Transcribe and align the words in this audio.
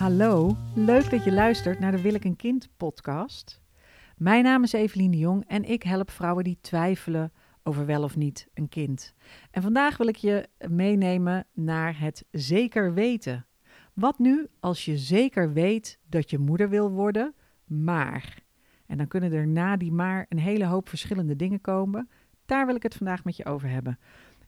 Hallo, 0.00 0.56
leuk 0.74 1.10
dat 1.10 1.24
je 1.24 1.32
luistert 1.32 1.78
naar 1.78 1.92
de 1.92 2.00
Wil 2.00 2.14
ik 2.14 2.24
een 2.24 2.36
kind 2.36 2.68
podcast. 2.76 3.60
Mijn 4.16 4.44
naam 4.44 4.62
is 4.62 4.72
Evelien 4.72 5.10
de 5.10 5.18
Jong 5.18 5.44
en 5.46 5.64
ik 5.64 5.82
help 5.82 6.10
vrouwen 6.10 6.44
die 6.44 6.58
twijfelen 6.60 7.32
over 7.62 7.86
wel 7.86 8.02
of 8.02 8.16
niet 8.16 8.48
een 8.54 8.68
kind. 8.68 9.14
En 9.50 9.62
vandaag 9.62 9.96
wil 9.96 10.06
ik 10.06 10.16
je 10.16 10.48
meenemen 10.68 11.46
naar 11.52 12.00
het 12.00 12.24
zeker 12.30 12.94
weten. 12.94 13.46
Wat 13.94 14.18
nu 14.18 14.46
als 14.60 14.84
je 14.84 14.98
zeker 14.98 15.52
weet 15.52 15.98
dat 16.08 16.30
je 16.30 16.38
moeder 16.38 16.68
wil 16.68 16.90
worden, 16.90 17.34
maar. 17.64 18.42
En 18.86 18.96
dan 18.96 19.08
kunnen 19.08 19.32
er 19.32 19.46
na 19.46 19.76
die 19.76 19.92
maar 19.92 20.26
een 20.28 20.38
hele 20.38 20.66
hoop 20.66 20.88
verschillende 20.88 21.36
dingen 21.36 21.60
komen. 21.60 22.08
Daar 22.46 22.66
wil 22.66 22.74
ik 22.74 22.82
het 22.82 22.94
vandaag 22.94 23.24
met 23.24 23.36
je 23.36 23.44
over 23.44 23.68
hebben. 23.68 23.98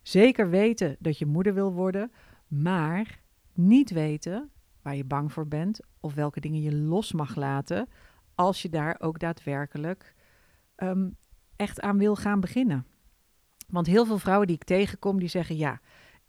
Zeker 0.03 0.50
weten 0.50 0.96
dat 0.98 1.19
je 1.19 1.27
moeder 1.27 1.55
wil 1.55 1.73
worden, 1.73 2.12
maar 2.46 3.20
niet 3.55 3.91
weten 3.91 4.52
waar 4.82 4.96
je 4.96 5.04
bang 5.04 5.32
voor 5.32 5.48
bent 5.48 5.80
of 6.00 6.14
welke 6.14 6.41
dingen 6.41 6.60
je 6.60 6.74
los 6.74 7.12
mag 7.12 7.36
laten 7.36 7.88
als 8.34 8.62
je 8.62 8.68
daar 8.68 8.96
ook 8.98 9.18
daadwerkelijk 9.18 10.14
ehm, 10.74 11.08
echt 11.56 11.80
aan 11.80 11.98
wil 11.98 12.16
gaan 12.16 12.41
beginnen. 12.41 12.86
Want 13.68 13.86
heel 13.86 14.06
veel 14.06 14.18
vrouwen 14.18 14.46
die 14.46 14.56
ik 14.56 14.64
tegenkom, 14.64 15.18
die 15.18 15.28
zeggen 15.28 15.56
ja, 15.56 15.80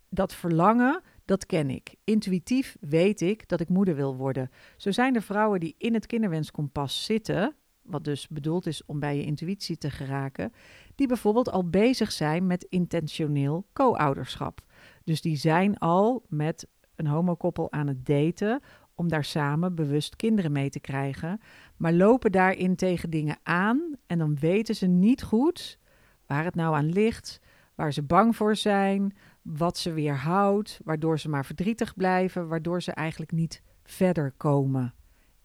dat 0.09 0.33
verlangen, 0.33 1.01
dat 1.25 1.45
ken 1.45 1.69
ik. 1.69 1.95
Intuïtief 2.03 2.77
weet 2.79 3.21
ik 3.21 3.47
dat 3.47 3.59
ik 3.59 3.69
moeder 3.69 3.95
wil 3.95 4.15
worden. 4.15 4.49
Zo 4.77 4.91
zijn 4.91 5.15
er 5.15 5.21
vrouwen 5.21 5.59
die 5.59 5.75
in 5.77 5.93
het 5.93 6.05
kinderwenskompas 6.05 7.05
zitten, 7.05 7.55
wat 7.81 8.03
dus 8.03 8.27
bedoeld 8.27 8.65
is 8.65 8.85
om 8.85 8.99
bij 8.99 9.17
je 9.17 9.23
intuïtie 9.23 9.77
te 9.77 9.91
geraken, 9.91 10.53
die 10.95 11.07
bijvoorbeeld 11.07 11.51
al 11.51 11.69
bezig 11.69 12.11
zijn 12.11 12.47
met 12.47 12.63
intentioneel 12.63 13.65
co-ouderschap. 13.73 14.61
Dus 15.03 15.21
die 15.21 15.35
zijn 15.35 15.77
al 15.77 16.25
met 16.27 16.67
een 16.95 17.07
homokoppel 17.07 17.71
aan 17.71 17.87
het 17.87 18.05
daten 18.05 18.61
om 18.95 19.07
daar 19.07 19.23
samen 19.23 19.75
bewust 19.75 20.15
kinderen 20.15 20.51
mee 20.51 20.69
te 20.69 20.79
krijgen, 20.79 21.39
maar 21.77 21.93
lopen 21.93 22.31
daarin 22.31 22.75
tegen 22.75 23.09
dingen 23.09 23.37
aan 23.43 23.95
en 24.07 24.17
dan 24.17 24.39
weten 24.39 24.75
ze 24.75 24.87
niet 24.87 25.23
goed 25.23 25.79
waar 26.25 26.43
het 26.43 26.55
nou 26.55 26.75
aan 26.75 26.89
ligt, 26.89 27.39
waar 27.75 27.93
ze 27.93 28.03
bang 28.03 28.35
voor 28.35 28.55
zijn, 28.55 29.15
wat 29.41 29.77
ze 29.77 29.93
weerhoudt, 29.93 30.79
waardoor 30.83 31.19
ze 31.19 31.29
maar 31.29 31.45
verdrietig 31.45 31.95
blijven, 31.95 32.47
waardoor 32.47 32.81
ze 32.81 32.91
eigenlijk 32.91 33.31
niet 33.31 33.61
verder 33.83 34.33
komen 34.37 34.93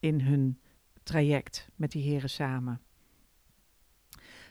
in 0.01 0.21
hun 0.21 0.61
traject 1.03 1.69
met 1.77 1.91
die 1.91 2.03
heren 2.03 2.31
samen. 2.31 2.81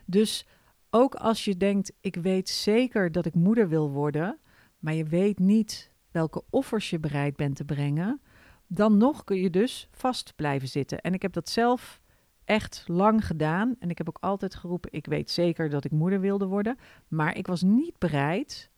Dus 0.06 0.48
ook 0.90 1.16
als 1.16 1.46
je 1.46 1.58
denkt, 1.58 1.94
ik 2.02 2.16
weet 2.16 2.50
zeker 2.50 3.12
dat 3.12 3.26
ik 3.26 3.34
moeder 3.34 3.70
wil 3.70 3.90
worden, 3.90 4.40
maar 4.80 4.94
je 4.94 5.04
weet 5.04 5.40
niet 5.40 5.92
welke 6.18 6.44
offers 6.50 6.90
je 6.90 7.00
bereid 7.00 7.36
bent 7.36 7.56
te 7.56 7.66
brengen, 7.66 8.22
dan 8.68 8.98
nog 8.98 9.24
kun 9.24 9.38
je 9.38 9.50
dus 9.50 9.88
vast 9.92 10.34
blijven 10.36 10.68
zitten. 10.68 11.02
En 11.02 11.14
ik 11.14 11.22
heb 11.22 11.34
dat 11.34 11.50
zelf 11.50 12.02
echt 12.46 12.84
lang 12.88 13.26
gedaan. 13.26 13.76
En 13.80 13.90
ik 13.90 13.98
heb 13.98 14.10
ook 14.10 14.18
altijd 14.22 14.56
geroepen: 14.56 14.94
ik 14.94 15.06
weet 15.06 15.32
zeker 15.32 15.70
dat 15.70 15.86
ik 15.86 15.92
moeder 15.92 16.20
wilde 16.20 16.46
worden. 16.46 16.78
Maar 17.08 17.38
ik 17.38 17.48
was 17.48 17.62
niet 17.62 17.98
bereid 17.98 18.70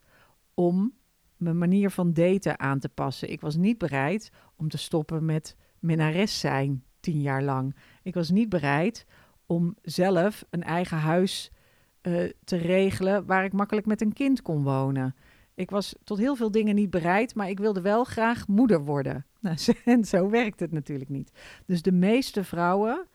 om 0.53 0.93
mijn 1.37 1.57
manier 1.57 1.91
van 1.91 2.13
daten 2.13 2.59
aan 2.59 2.79
te 2.79 2.89
passen. 2.89 3.31
Ik 3.31 3.41
was 3.41 3.55
niet 3.55 3.77
bereid 3.77 4.31
om 4.55 4.69
te 4.69 4.77
stoppen 4.77 5.25
met 5.25 5.55
minnares 5.79 6.39
zijn 6.39 6.83
tien 6.99 7.21
jaar 7.21 7.43
lang. 7.43 7.75
Ik 8.03 8.13
was 8.13 8.29
niet 8.29 8.49
bereid 8.49 9.05
om 9.45 9.75
zelf 9.81 10.45
een 10.49 10.63
eigen 10.63 10.97
huis 10.97 11.51
uh, 12.01 12.29
te 12.43 12.57
regelen 12.57 13.25
waar 13.25 13.43
ik 13.43 13.53
makkelijk 13.53 13.87
met 13.87 14.01
een 14.01 14.13
kind 14.13 14.41
kon 14.41 14.63
wonen. 14.63 15.15
Ik 15.59 15.69
was 15.69 15.95
tot 16.03 16.17
heel 16.17 16.35
veel 16.35 16.51
dingen 16.51 16.75
niet 16.75 16.89
bereid, 16.89 17.35
maar 17.35 17.49
ik 17.49 17.59
wilde 17.59 17.81
wel 17.81 18.03
graag 18.03 18.47
moeder 18.47 18.83
worden. 18.85 19.25
Nou, 19.41 19.57
en 19.85 20.05
zo 20.05 20.29
werkt 20.29 20.59
het 20.59 20.71
natuurlijk 20.71 21.09
niet. 21.09 21.31
Dus 21.65 21.81
de 21.81 21.91
meeste 21.91 22.43
vrouwen 22.43 23.07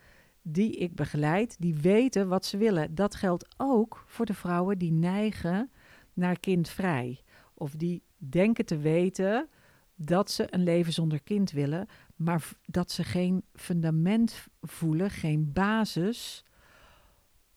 die 0.42 0.76
ik 0.76 0.94
begeleid, 0.94 1.56
die 1.58 1.74
weten 1.74 2.28
wat 2.28 2.44
ze 2.44 2.56
willen. 2.56 2.94
Dat 2.94 3.14
geldt 3.14 3.54
ook 3.56 4.04
voor 4.06 4.26
de 4.26 4.34
vrouwen 4.34 4.78
die 4.78 4.92
neigen 4.92 5.70
naar 6.12 6.40
kindvrij. 6.40 7.20
Of 7.54 7.72
die 7.74 8.02
denken 8.16 8.64
te 8.64 8.78
weten 8.78 9.48
dat 9.94 10.30
ze 10.30 10.46
een 10.50 10.62
leven 10.62 10.92
zonder 10.92 11.22
kind 11.22 11.50
willen, 11.50 11.86
maar 12.16 12.48
dat 12.66 12.90
ze 12.90 13.04
geen 13.04 13.44
fundament 13.54 14.46
voelen, 14.60 15.10
geen 15.10 15.52
basis 15.52 16.44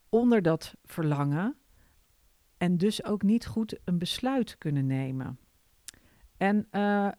onder 0.10 0.42
dat 0.42 0.74
verlangen 0.86 1.56
en 2.58 2.78
dus 2.78 3.04
ook 3.04 3.24
niet 3.24 3.46
goed 3.46 3.80
een 3.84 3.98
besluit 3.98 4.58
kunnen 4.58 4.86
nemen. 4.86 5.40
En 6.38 6.68
uh, 6.72 7.12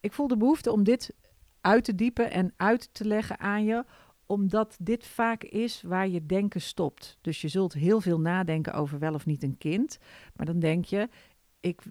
ik 0.00 0.12
voel 0.12 0.28
de 0.28 0.36
behoefte 0.36 0.72
om 0.72 0.84
dit 0.84 1.14
uit 1.60 1.84
te 1.84 1.94
diepen 1.94 2.30
en 2.30 2.52
uit 2.56 2.88
te 2.94 3.04
leggen 3.04 3.38
aan 3.38 3.64
je, 3.64 3.84
omdat 4.26 4.76
dit 4.80 5.06
vaak 5.06 5.44
is 5.44 5.82
waar 5.82 6.08
je 6.08 6.26
denken 6.26 6.60
stopt. 6.60 7.18
Dus 7.20 7.40
je 7.40 7.48
zult 7.48 7.72
heel 7.72 8.00
veel 8.00 8.20
nadenken 8.20 8.72
over 8.72 8.98
wel 8.98 9.14
of 9.14 9.26
niet 9.26 9.42
een 9.42 9.58
kind, 9.58 9.98
maar 10.34 10.46
dan 10.46 10.58
denk 10.58 10.84
je, 10.84 11.08
ik, 11.60 11.82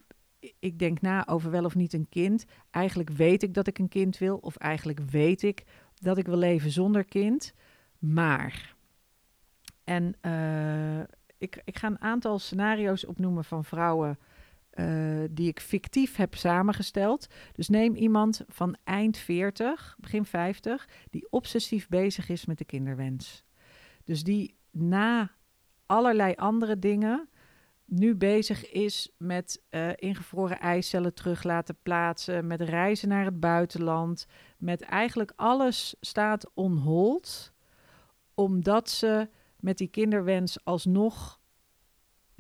ik 0.60 0.80
denk 0.80 1.02
na 1.02 1.28
over 1.28 1.52
wel 1.52 1.66
of 1.66 1.76
niet 1.76 1.94
een 1.94 2.10
kind. 2.10 2.46
Eigenlijk 2.70 3.10
weet 3.10 3.44
ik 3.44 3.54
dat 3.54 3.68
ik 3.68 3.80
een 3.80 3.88
kind 3.88 4.18
wil, 4.18 4.38
of 4.38 4.56
eigenlijk 4.56 5.00
weet 5.00 5.42
ik 5.42 5.64
dat 5.96 6.18
ik 6.18 6.26
wil 6.26 6.38
leven 6.38 6.72
zonder 6.72 7.06
kind, 7.06 7.54
maar. 7.98 8.76
En 9.84 10.16
uh, 10.22 11.04
ik, 11.40 11.62
ik 11.66 11.78
ga 11.78 11.88
een 11.88 12.02
aantal 12.02 12.40
scenario's 12.40 13.06
opnoemen 13.06 13.44
van 13.44 13.64
vrouwen 13.66 14.20
uh, 14.74 15.24
die 15.32 15.48
ik 15.48 15.60
fictief 15.60 16.16
heb 16.16 16.36
samengesteld. 16.36 17.28
Dus 17.54 17.70
neem 17.70 17.96
iemand 17.96 18.44
van 18.48 18.78
eind 18.84 19.18
40, 19.18 19.96
begin 20.00 20.26
50, 20.26 20.88
die 21.10 21.28
obsessief 21.30 21.88
bezig 21.88 22.30
is 22.30 22.46
met 22.46 22.58
de 22.58 22.66
kinderwens. 22.66 23.44
Dus 24.04 24.24
die 24.24 24.58
na 24.72 25.32
allerlei 25.86 26.34
andere 26.36 26.80
dingen 26.80 27.30
nu 27.86 28.16
bezig 28.16 28.72
is 28.72 29.14
met 29.18 29.62
uh, 29.70 29.90
ingevroren 29.96 30.60
eicellen 30.60 31.14
terug 31.14 31.44
laten 31.44 31.78
plaatsen, 31.84 32.48
met 32.48 32.62
reizen 32.62 33.10
naar 33.10 33.26
het 33.26 33.40
buitenland, 33.40 34.26
met 34.58 34.82
eigenlijk 34.82 35.34
alles 35.36 35.96
staat 36.02 36.52
on 36.54 36.78
hold, 36.78 37.54
omdat 38.34 38.90
ze 38.90 39.30
met 39.60 39.78
die 39.78 39.88
kinderwens 39.88 40.66
alsnog. 40.66 41.40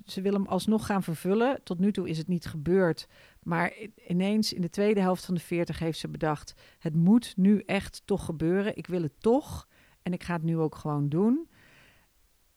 Ze 0.05 0.21
wil 0.21 0.33
hem 0.33 0.45
alsnog 0.45 0.85
gaan 0.85 1.03
vervullen. 1.03 1.63
Tot 1.63 1.79
nu 1.79 1.91
toe 1.91 2.09
is 2.09 2.17
het 2.17 2.27
niet 2.27 2.45
gebeurd. 2.45 3.07
Maar 3.43 3.73
ineens 4.07 4.53
in 4.53 4.61
de 4.61 4.69
tweede 4.69 4.99
helft 4.99 5.25
van 5.25 5.35
de 5.35 5.41
40 5.41 5.79
heeft 5.79 5.99
ze 5.99 6.07
bedacht: 6.07 6.53
het 6.79 6.95
moet 6.95 7.33
nu 7.37 7.59
echt 7.65 8.01
toch 8.05 8.25
gebeuren. 8.25 8.77
Ik 8.77 8.87
wil 8.87 9.01
het 9.01 9.21
toch. 9.21 9.67
En 10.01 10.13
ik 10.13 10.23
ga 10.23 10.33
het 10.33 10.43
nu 10.43 10.57
ook 10.57 10.75
gewoon 10.75 11.09
doen. 11.09 11.49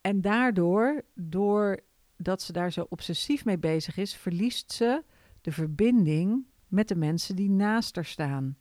En 0.00 0.20
daardoor, 0.20 1.04
doordat 1.14 2.42
ze 2.42 2.52
daar 2.52 2.72
zo 2.72 2.86
obsessief 2.88 3.44
mee 3.44 3.58
bezig 3.58 3.96
is, 3.96 4.14
verliest 4.14 4.72
ze 4.72 5.04
de 5.40 5.52
verbinding 5.52 6.46
met 6.68 6.88
de 6.88 6.96
mensen 6.96 7.36
die 7.36 7.50
naast 7.50 7.94
haar 7.94 8.04
staan. 8.04 8.58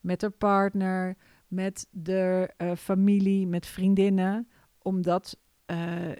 Met 0.00 0.20
haar 0.20 0.30
partner, 0.30 1.16
met 1.48 1.86
de 1.90 2.50
uh, 2.58 2.72
familie, 2.76 3.46
met 3.46 3.66
vriendinnen 3.66 4.48
omdat 4.82 5.38
uh, 5.70 6.10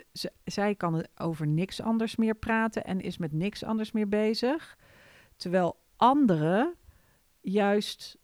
zij 0.44 0.75
kan 0.75 1.06
over 1.16 1.47
niks 1.47 1.81
anders 1.81 2.16
meer 2.16 2.34
praten 2.34 2.84
en 2.84 3.00
is 3.00 3.19
met 3.19 3.32
niks 3.32 3.65
anders 3.65 3.93
meer 3.93 4.09
bezig. 4.09 4.78
Terwijl 5.37 5.76
anderen 5.97 6.75
juist 7.41 8.19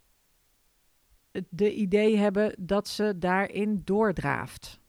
de 1.49 1.75
idee 1.75 2.17
hebben 2.17 2.55
dat 2.59 2.89
ze 2.89 3.19
daarin 3.19 3.83
doordraaft. 3.85 4.81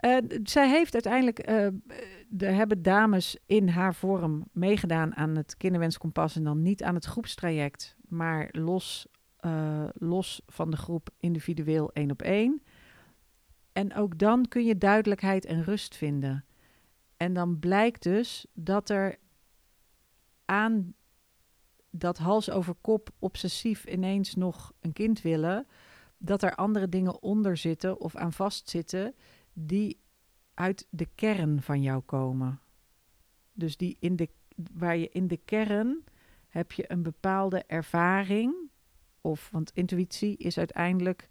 Uh, 0.00 0.16
zij 0.42 0.68
heeft 0.68 0.92
uiteindelijk, 0.92 1.48
uh, 1.48 1.64
er 2.38 2.54
hebben 2.54 2.82
dames 2.82 3.38
in 3.46 3.68
haar 3.68 3.94
vorm 3.94 4.44
meegedaan 4.52 5.16
aan 5.16 5.36
het 5.36 5.56
kinderwenskompas 5.56 6.36
en 6.36 6.44
dan 6.44 6.62
niet 6.62 6.82
aan 6.82 6.94
het 6.94 7.04
groepstraject, 7.04 7.96
maar 8.08 8.48
los, 8.50 9.06
los 9.92 10.42
van 10.46 10.70
de 10.70 10.76
groep 10.76 11.08
individueel 11.18 11.92
één 11.92 12.10
op 12.10 12.22
één. 12.22 12.62
En 13.76 13.94
ook 13.94 14.18
dan 14.18 14.48
kun 14.48 14.64
je 14.64 14.78
duidelijkheid 14.78 15.44
en 15.44 15.64
rust 15.64 15.96
vinden. 15.96 16.44
En 17.16 17.32
dan 17.32 17.58
blijkt 17.58 18.02
dus 18.02 18.46
dat 18.52 18.90
er 18.90 19.18
aan 20.44 20.94
dat 21.90 22.18
hals 22.18 22.50
over 22.50 22.74
kop 22.80 23.10
obsessief 23.18 23.84
ineens 23.84 24.34
nog 24.34 24.72
een 24.80 24.92
kind 24.92 25.22
willen, 25.22 25.66
dat 26.18 26.42
er 26.42 26.54
andere 26.54 26.88
dingen 26.88 27.22
onder 27.22 27.56
zitten 27.56 28.00
of 28.00 28.16
aan 28.16 28.32
vastzitten 28.32 29.14
die 29.52 30.00
uit 30.54 30.86
de 30.90 31.08
kern 31.14 31.62
van 31.62 31.82
jou 31.82 32.00
komen. 32.00 32.60
Dus 33.52 33.76
die 33.76 33.96
in 34.00 34.16
de, 34.16 34.28
waar 34.72 34.96
je 34.96 35.08
in 35.08 35.26
de 35.26 35.40
kern 35.44 36.04
heb 36.48 36.72
je 36.72 36.90
een 36.92 37.02
bepaalde 37.02 37.64
ervaring, 37.66 38.54
of 39.20 39.48
want 39.52 39.70
intuïtie 39.74 40.36
is 40.36 40.58
uiteindelijk 40.58 41.28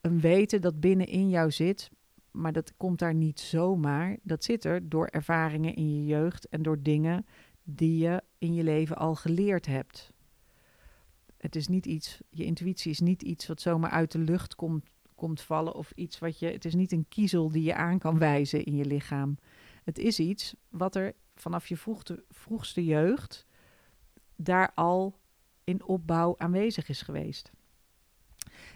een 0.00 0.20
weten 0.20 0.60
dat 0.60 0.80
binnenin 0.80 1.28
jou 1.28 1.50
zit, 1.50 1.90
maar 2.30 2.52
dat 2.52 2.76
komt 2.76 2.98
daar 2.98 3.14
niet 3.14 3.40
zomaar. 3.40 4.16
Dat 4.22 4.44
zit 4.44 4.64
er 4.64 4.88
door 4.88 5.06
ervaringen 5.06 5.74
in 5.74 5.94
je 5.94 6.06
jeugd 6.06 6.48
en 6.48 6.62
door 6.62 6.82
dingen 6.82 7.26
die 7.62 7.98
je 7.98 8.22
in 8.38 8.54
je 8.54 8.62
leven 8.62 8.96
al 8.96 9.14
geleerd 9.14 9.66
hebt. 9.66 10.12
Het 11.36 11.56
is 11.56 11.68
niet 11.68 11.86
iets, 11.86 12.20
je 12.30 12.44
intuïtie 12.44 12.90
is 12.90 13.00
niet 13.00 13.22
iets 13.22 13.46
wat 13.46 13.60
zomaar 13.60 13.90
uit 13.90 14.12
de 14.12 14.18
lucht 14.18 14.54
komt, 14.54 14.84
komt 15.14 15.40
vallen 15.40 15.74
of 15.74 15.92
iets 15.94 16.18
wat 16.18 16.38
je, 16.38 16.46
het 16.46 16.64
is 16.64 16.74
niet 16.74 16.92
een 16.92 17.06
kiezel 17.08 17.50
die 17.50 17.62
je 17.62 17.74
aan 17.74 17.98
kan 17.98 18.18
wijzen 18.18 18.64
in 18.64 18.76
je 18.76 18.84
lichaam. 18.84 19.38
Het 19.84 19.98
is 19.98 20.18
iets 20.18 20.54
wat 20.68 20.94
er 20.94 21.14
vanaf 21.34 21.66
je 21.66 21.76
vroegste, 21.76 22.24
vroegste 22.28 22.84
jeugd 22.84 23.46
daar 24.36 24.72
al 24.74 25.18
in 25.64 25.84
opbouw 25.84 26.34
aanwezig 26.38 26.88
is 26.88 27.02
geweest. 27.02 27.50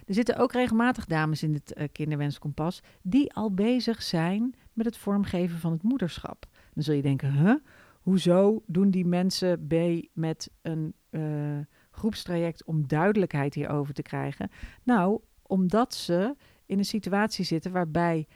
Er 0.05 0.13
zitten 0.13 0.37
ook 0.37 0.51
regelmatig 0.51 1.05
dames 1.05 1.43
in 1.43 1.53
het 1.53 1.73
uh, 1.77 1.87
kinderwenskompas 1.91 2.81
die 3.01 3.33
al 3.33 3.53
bezig 3.53 4.01
zijn 4.01 4.55
met 4.73 4.85
het 4.85 4.97
vormgeven 4.97 5.59
van 5.59 5.71
het 5.71 5.83
moederschap. 5.83 6.45
Dan 6.73 6.83
zul 6.83 6.93
je 6.93 7.01
denken, 7.01 7.31
huh? 7.31 7.55
hoezo 8.01 8.63
doen 8.65 8.89
die 8.89 9.05
mensen 9.05 9.67
B 9.67 9.73
met 10.13 10.51
een 10.61 10.93
uh, 11.09 11.57
groepstraject 11.91 12.63
om 12.63 12.87
duidelijkheid 12.87 13.53
hierover 13.53 13.93
te 13.93 14.01
krijgen? 14.01 14.49
Nou, 14.83 15.19
omdat 15.41 15.93
ze 15.93 16.35
in 16.65 16.77
een 16.77 16.85
situatie 16.85 17.45
zitten 17.45 17.71
waarbij 17.71 18.27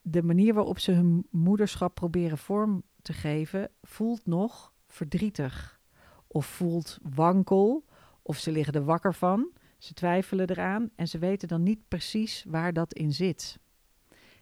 de 0.00 0.22
manier 0.22 0.54
waarop 0.54 0.78
ze 0.78 0.92
hun 0.92 1.26
moederschap 1.30 1.94
proberen 1.94 2.38
vorm 2.38 2.82
te 3.02 3.12
geven, 3.12 3.70
voelt 3.82 4.26
nog 4.26 4.72
verdrietig. 4.86 5.80
Of 6.26 6.46
voelt 6.46 6.98
wankel, 7.14 7.84
of 8.22 8.36
ze 8.36 8.52
liggen 8.52 8.74
er 8.74 8.84
wakker 8.84 9.14
van. 9.14 9.52
Ze 9.78 9.94
twijfelen 9.94 10.50
eraan 10.50 10.90
en 10.94 11.08
ze 11.08 11.18
weten 11.18 11.48
dan 11.48 11.62
niet 11.62 11.88
precies 11.88 12.44
waar 12.48 12.72
dat 12.72 12.94
in 12.94 13.12
zit. 13.12 13.58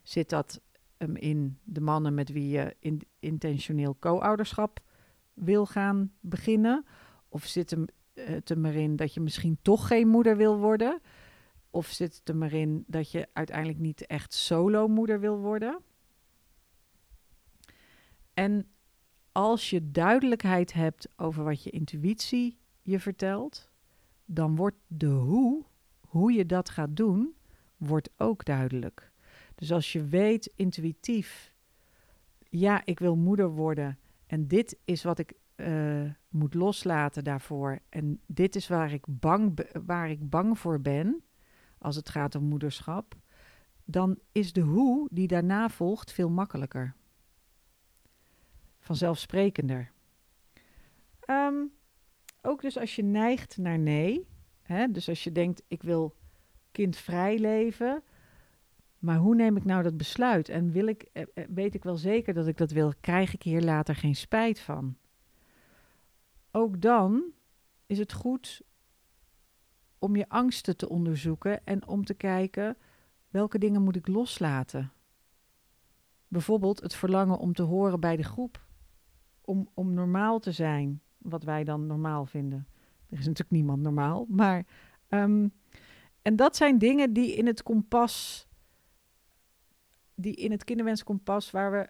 Zit 0.02 0.28
dat 0.28 0.60
um, 0.98 1.16
in 1.16 1.58
de 1.64 1.80
mannen 1.80 2.14
met 2.14 2.32
wie 2.32 2.48
je 2.48 2.76
in, 2.78 3.00
intentioneel 3.18 3.96
co-ouderschap 3.98 4.80
wil 5.34 5.66
gaan 5.66 6.12
beginnen? 6.20 6.86
Of 7.28 7.44
zit 7.44 7.70
hem, 7.70 7.84
het 8.14 8.50
er 8.50 8.58
maar 8.58 8.74
in 8.74 8.96
dat 8.96 9.14
je 9.14 9.20
misschien 9.20 9.58
toch 9.62 9.86
geen 9.86 10.08
moeder 10.08 10.36
wil 10.36 10.58
worden? 10.58 11.00
Of 11.70 11.86
zit 11.86 12.16
het 12.16 12.28
er 12.28 12.36
maar 12.36 12.52
in 12.52 12.84
dat 12.86 13.10
je 13.10 13.28
uiteindelijk 13.32 13.78
niet 13.78 14.06
echt 14.06 14.34
solo 14.34 14.88
moeder 14.88 15.20
wil 15.20 15.38
worden? 15.38 15.82
En 18.34 18.68
als 19.32 19.70
je 19.70 19.90
duidelijkheid 19.90 20.72
hebt 20.72 21.08
over 21.16 21.44
wat 21.44 21.62
je 21.62 21.70
intuïtie 21.70 22.58
je 22.82 23.00
vertelt, 23.00 23.70
dan 24.26 24.56
wordt 24.56 24.76
de 24.86 25.06
hoe, 25.06 25.64
hoe 26.00 26.32
je 26.32 26.46
dat 26.46 26.68
gaat 26.68 26.96
doen, 26.96 27.34
wordt 27.76 28.10
ook 28.16 28.44
duidelijk. 28.44 29.12
Dus 29.54 29.72
als 29.72 29.92
je 29.92 30.04
weet 30.06 30.52
intuïtief, 30.56 31.54
ja, 32.38 32.82
ik 32.84 32.98
wil 32.98 33.16
moeder 33.16 33.50
worden 33.50 33.98
en 34.26 34.48
dit 34.48 34.78
is 34.84 35.02
wat 35.02 35.18
ik 35.18 35.32
uh, 35.56 36.10
moet 36.28 36.54
loslaten 36.54 37.24
daarvoor 37.24 37.78
en 37.88 38.20
dit 38.26 38.56
is 38.56 38.68
waar 38.68 38.92
ik, 38.92 39.04
bang, 39.08 39.66
waar 39.86 40.10
ik 40.10 40.30
bang 40.30 40.58
voor 40.58 40.80
ben 40.80 41.24
als 41.78 41.96
het 41.96 42.08
gaat 42.08 42.34
om 42.34 42.44
moederschap, 42.44 43.14
dan 43.84 44.18
is 44.32 44.52
de 44.52 44.60
hoe 44.60 45.08
die 45.12 45.26
daarna 45.26 45.68
volgt 45.68 46.12
veel 46.12 46.30
makkelijker. 46.30 46.94
Vanzelfsprekender. 48.78 49.92
Um, 51.30 51.72
ook 52.46 52.62
dus 52.62 52.78
als 52.78 52.96
je 52.96 53.02
neigt 53.02 53.56
naar 53.56 53.78
nee, 53.78 54.26
hè, 54.62 54.90
dus 54.90 55.08
als 55.08 55.24
je 55.24 55.32
denkt 55.32 55.62
ik 55.66 55.82
wil 55.82 56.14
kindvrij 56.70 57.38
leven, 57.38 58.02
maar 58.98 59.16
hoe 59.16 59.34
neem 59.34 59.56
ik 59.56 59.64
nou 59.64 59.82
dat 59.82 59.96
besluit? 59.96 60.48
En 60.48 60.70
wil 60.70 60.86
ik, 60.86 61.02
eh, 61.12 61.22
eh, 61.34 61.44
weet 61.48 61.74
ik 61.74 61.82
wel 61.82 61.96
zeker 61.96 62.34
dat 62.34 62.46
ik 62.46 62.56
dat 62.56 62.70
wil? 62.70 62.92
Krijg 63.00 63.34
ik 63.34 63.42
hier 63.42 63.62
later 63.62 63.94
geen 63.94 64.16
spijt 64.16 64.60
van? 64.60 64.96
Ook 66.50 66.80
dan 66.80 67.22
is 67.86 67.98
het 67.98 68.12
goed 68.12 68.62
om 69.98 70.16
je 70.16 70.28
angsten 70.28 70.76
te 70.76 70.88
onderzoeken 70.88 71.64
en 71.64 71.88
om 71.88 72.04
te 72.04 72.14
kijken 72.14 72.76
welke 73.28 73.58
dingen 73.58 73.82
moet 73.82 73.96
ik 73.96 74.06
loslaten. 74.06 74.92
Bijvoorbeeld 76.28 76.80
het 76.80 76.94
verlangen 76.94 77.38
om 77.38 77.52
te 77.52 77.62
horen 77.62 78.00
bij 78.00 78.16
de 78.16 78.24
groep, 78.24 78.64
om, 79.40 79.68
om 79.74 79.92
normaal 79.92 80.38
te 80.38 80.52
zijn 80.52 81.00
wat 81.28 81.42
wij 81.42 81.64
dan 81.64 81.86
normaal 81.86 82.26
vinden. 82.26 82.66
Er 83.08 83.18
is 83.18 83.26
natuurlijk 83.26 83.50
niemand 83.50 83.82
normaal, 83.82 84.26
maar. 84.28 84.66
Um, 85.08 85.52
en 86.22 86.36
dat 86.36 86.56
zijn 86.56 86.78
dingen 86.78 87.12
die 87.12 87.34
in 87.34 87.46
het 87.46 87.62
kompas, 87.62 88.46
die 90.14 90.34
in 90.34 90.50
het 90.50 90.64
kinderwenskompas, 90.64 91.50
waar 91.50 91.70
we 91.70 91.88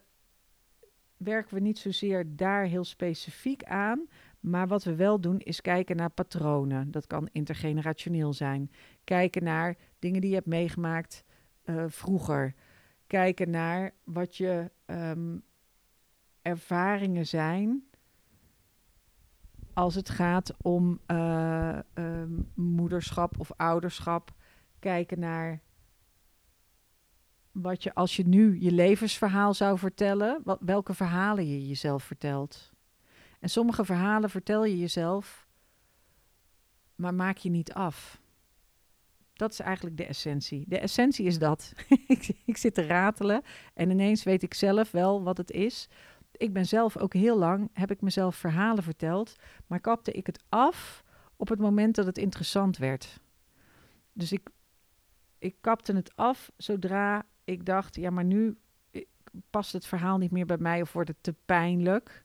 werken 1.16 1.54
we 1.54 1.60
niet 1.60 1.78
zozeer 1.78 2.36
daar 2.36 2.64
heel 2.64 2.84
specifiek 2.84 3.64
aan. 3.64 4.08
Maar 4.40 4.66
wat 4.66 4.84
we 4.84 4.94
wel 4.94 5.20
doen 5.20 5.38
is 5.38 5.60
kijken 5.60 5.96
naar 5.96 6.10
patronen. 6.10 6.90
Dat 6.90 7.06
kan 7.06 7.28
intergenerationeel 7.32 8.32
zijn. 8.32 8.70
Kijken 9.04 9.44
naar 9.44 9.76
dingen 9.98 10.20
die 10.20 10.30
je 10.30 10.36
hebt 10.36 10.46
meegemaakt 10.46 11.24
uh, 11.64 11.84
vroeger. 11.88 12.54
Kijken 13.06 13.50
naar 13.50 13.92
wat 14.04 14.36
je 14.36 14.70
um, 14.86 15.42
ervaringen 16.42 17.26
zijn 17.26 17.84
als 19.76 19.94
het 19.94 20.08
gaat 20.08 20.54
om 20.62 21.00
uh, 21.06 21.78
moederschap 22.54 23.38
of 23.38 23.52
ouderschap, 23.56 24.34
kijken 24.78 25.18
naar 25.18 25.60
wat 27.52 27.82
je 27.82 27.94
als 27.94 28.16
je 28.16 28.26
nu 28.26 28.60
je 28.60 28.72
levensverhaal 28.72 29.54
zou 29.54 29.78
vertellen, 29.78 30.40
wat, 30.44 30.58
welke 30.60 30.94
verhalen 30.94 31.48
je 31.48 31.66
jezelf 31.66 32.04
vertelt. 32.04 32.72
En 33.40 33.48
sommige 33.48 33.84
verhalen 33.84 34.30
vertel 34.30 34.64
je 34.64 34.78
jezelf, 34.78 35.46
maar 36.94 37.14
maak 37.14 37.36
je 37.36 37.50
niet 37.50 37.72
af. 37.72 38.20
Dat 39.32 39.52
is 39.52 39.60
eigenlijk 39.60 39.96
de 39.96 40.06
essentie. 40.06 40.64
De 40.68 40.78
essentie 40.78 41.26
is 41.26 41.38
dat. 41.38 41.72
ik, 42.06 42.28
ik 42.44 42.56
zit 42.56 42.74
te 42.74 42.86
ratelen 42.86 43.42
en 43.74 43.90
ineens 43.90 44.22
weet 44.22 44.42
ik 44.42 44.54
zelf 44.54 44.90
wel 44.90 45.22
wat 45.22 45.36
het 45.36 45.50
is 45.50 45.88
ik 46.36 46.52
ben 46.52 46.66
zelf 46.66 46.96
ook 46.96 47.14
heel 47.14 47.38
lang, 47.38 47.70
heb 47.72 47.90
ik 47.90 48.00
mezelf 48.00 48.36
verhalen 48.36 48.82
verteld, 48.82 49.36
maar 49.66 49.80
kapte 49.80 50.12
ik 50.12 50.26
het 50.26 50.44
af 50.48 51.04
op 51.36 51.48
het 51.48 51.58
moment 51.58 51.94
dat 51.94 52.06
het 52.06 52.18
interessant 52.18 52.76
werd. 52.76 53.20
Dus 54.12 54.32
ik, 54.32 54.48
ik 55.38 55.56
kapte 55.60 55.92
het 55.94 56.16
af 56.16 56.50
zodra 56.56 57.26
ik 57.46 57.66
dacht, 57.66 57.96
ja, 57.96 58.10
maar 58.10 58.24
nu 58.24 58.58
eh, 58.90 59.02
past 59.50 59.72
het 59.72 59.86
verhaal 59.86 60.18
niet 60.18 60.30
meer 60.30 60.46
bij 60.46 60.58
mij 60.58 60.82
of 60.82 60.92
wordt 60.92 61.08
het 61.08 61.22
te 61.22 61.34
pijnlijk. 61.44 62.24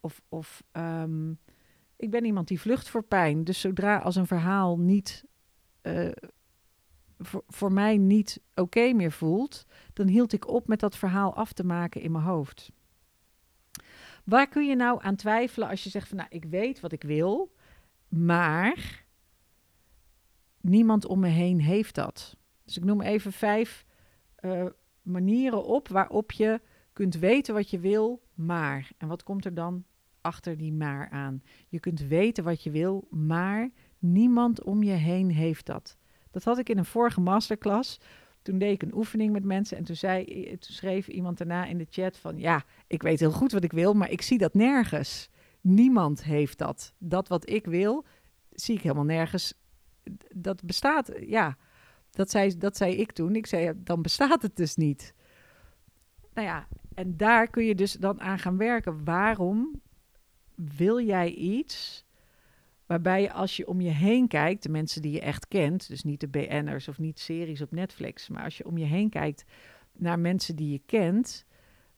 Of, 0.00 0.22
of 0.28 0.62
um, 0.72 1.38
ik 1.96 2.10
ben 2.10 2.24
iemand 2.24 2.48
die 2.48 2.60
vlucht 2.60 2.88
voor 2.88 3.02
pijn. 3.02 3.44
Dus 3.44 3.60
zodra 3.60 3.98
als 3.98 4.16
een 4.16 4.26
verhaal 4.26 4.78
niet 4.78 5.24
uh, 5.82 6.10
voor, 7.48 7.72
mij 7.72 7.96
niet 7.96 8.40
oké 8.54 8.92
meer 8.92 9.12
voelt, 9.12 9.64
dan 9.92 10.06
hield 10.06 10.32
ik 10.32 10.48
op 10.48 10.68
met 10.68 10.80
dat 10.80 10.96
verhaal 10.96 11.34
af 11.34 11.52
te 11.52 11.64
maken 11.64 12.00
in 12.00 12.12
mijn 12.12 12.24
hoofd. 12.24 12.70
Waar 14.30 14.48
kun 14.48 14.66
je 14.66 14.76
nou 14.76 15.02
aan 15.02 15.16
twijfelen 15.16 15.68
als 15.68 15.84
je 15.84 15.90
zegt 15.90 16.08
van 16.08 16.16
nou, 16.16 16.28
ik 16.32 16.44
weet 16.44 16.80
wat 16.80 16.92
ik 16.92 17.02
wil, 17.02 17.54
maar 18.08 19.04
niemand 20.60 21.06
om 21.06 21.20
me 21.20 21.28
heen 21.28 21.60
heeft 21.60 21.94
dat. 21.94 22.36
Dus 22.64 22.76
ik 22.76 22.84
noem 22.84 23.00
even 23.00 23.32
vijf 23.32 23.84
uh, 24.40 24.66
manieren 25.02 25.64
op 25.64 25.88
waarop 25.88 26.32
je 26.32 26.60
kunt 26.92 27.14
weten 27.14 27.54
wat 27.54 27.70
je 27.70 27.78
wil, 27.78 28.22
maar. 28.34 28.90
En 28.98 29.08
wat 29.08 29.22
komt 29.22 29.44
er 29.44 29.54
dan 29.54 29.84
achter 30.20 30.56
die 30.56 30.72
maar 30.72 31.08
aan? 31.08 31.42
Je 31.68 31.80
kunt 31.80 32.00
weten 32.00 32.44
wat 32.44 32.62
je 32.62 32.70
wil, 32.70 33.06
maar 33.10 33.70
niemand 33.98 34.62
om 34.62 34.82
je 34.82 34.92
heen 34.92 35.30
heeft 35.30 35.66
dat. 35.66 35.96
Dat 36.30 36.44
had 36.44 36.58
ik 36.58 36.68
in 36.68 36.78
een 36.78 36.84
vorige 36.84 37.20
masterclass 37.20 38.00
toen 38.50 38.58
deed 38.58 38.72
ik 38.72 38.82
een 38.82 38.96
oefening 38.96 39.32
met 39.32 39.44
mensen 39.44 39.76
en 39.76 39.84
toen, 39.84 39.96
zei, 39.96 40.24
toen 40.48 40.74
schreef 40.74 41.08
iemand 41.08 41.38
daarna 41.38 41.64
in 41.64 41.78
de 41.78 41.86
chat 41.90 42.18
van... 42.18 42.38
ja, 42.38 42.64
ik 42.86 43.02
weet 43.02 43.20
heel 43.20 43.32
goed 43.32 43.52
wat 43.52 43.64
ik 43.64 43.72
wil, 43.72 43.94
maar 43.94 44.10
ik 44.10 44.22
zie 44.22 44.38
dat 44.38 44.54
nergens. 44.54 45.30
Niemand 45.60 46.24
heeft 46.24 46.58
dat. 46.58 46.94
Dat 46.98 47.28
wat 47.28 47.48
ik 47.48 47.66
wil, 47.66 48.04
zie 48.50 48.74
ik 48.74 48.82
helemaal 48.82 49.04
nergens. 49.04 49.54
Dat 50.34 50.64
bestaat, 50.64 51.12
ja. 51.26 51.56
Dat 52.10 52.30
zei, 52.30 52.56
dat 52.56 52.76
zei 52.76 52.96
ik 52.96 53.12
toen. 53.12 53.36
Ik 53.36 53.46
zei, 53.46 53.72
dan 53.76 54.02
bestaat 54.02 54.42
het 54.42 54.56
dus 54.56 54.76
niet. 54.76 55.14
Nou 56.34 56.46
ja, 56.46 56.68
en 56.94 57.16
daar 57.16 57.50
kun 57.50 57.64
je 57.64 57.74
dus 57.74 57.92
dan 57.92 58.20
aan 58.20 58.38
gaan 58.38 58.56
werken. 58.56 59.04
Waarom 59.04 59.80
wil 60.54 61.00
jij 61.00 61.32
iets 61.32 62.04
Waarbij 62.90 63.22
je 63.22 63.32
als 63.32 63.56
je 63.56 63.66
om 63.66 63.80
je 63.80 63.90
heen 63.90 64.28
kijkt, 64.28 64.62
de 64.62 64.68
mensen 64.68 65.02
die 65.02 65.12
je 65.12 65.20
echt 65.20 65.48
kent, 65.48 65.88
dus 65.88 66.02
niet 66.02 66.20
de 66.20 66.28
BN'ers 66.28 66.88
of 66.88 66.98
niet 66.98 67.18
series 67.18 67.62
op 67.62 67.70
Netflix, 67.70 68.28
maar 68.28 68.44
als 68.44 68.56
je 68.56 68.66
om 68.66 68.78
je 68.78 68.84
heen 68.84 69.08
kijkt 69.08 69.44
naar 69.92 70.18
mensen 70.18 70.56
die 70.56 70.72
je 70.72 70.82
kent, 70.86 71.44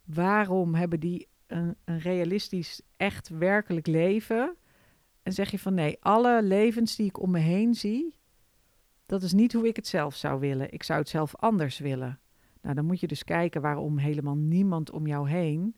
waarom 0.04 0.74
hebben 0.74 1.00
die 1.00 1.28
een, 1.46 1.76
een 1.84 1.98
realistisch, 1.98 2.80
echt 2.96 3.28
werkelijk 3.28 3.86
leven? 3.86 4.56
En 5.22 5.32
zeg 5.32 5.50
je 5.50 5.58
van 5.58 5.74
nee, 5.74 5.96
alle 6.00 6.42
levens 6.42 6.96
die 6.96 7.06
ik 7.06 7.20
om 7.20 7.30
me 7.30 7.38
heen 7.38 7.74
zie, 7.74 8.16
dat 9.06 9.22
is 9.22 9.32
niet 9.32 9.52
hoe 9.52 9.66
ik 9.66 9.76
het 9.76 9.86
zelf 9.86 10.14
zou 10.14 10.40
willen. 10.40 10.72
Ik 10.72 10.82
zou 10.82 10.98
het 10.98 11.08
zelf 11.08 11.36
anders 11.36 11.78
willen. 11.78 12.20
Nou, 12.62 12.74
dan 12.74 12.84
moet 12.84 13.00
je 13.00 13.06
dus 13.06 13.24
kijken 13.24 13.60
waarom 13.60 13.98
helemaal 13.98 14.36
niemand 14.36 14.90
om 14.90 15.06
jou 15.06 15.28
heen 15.28 15.74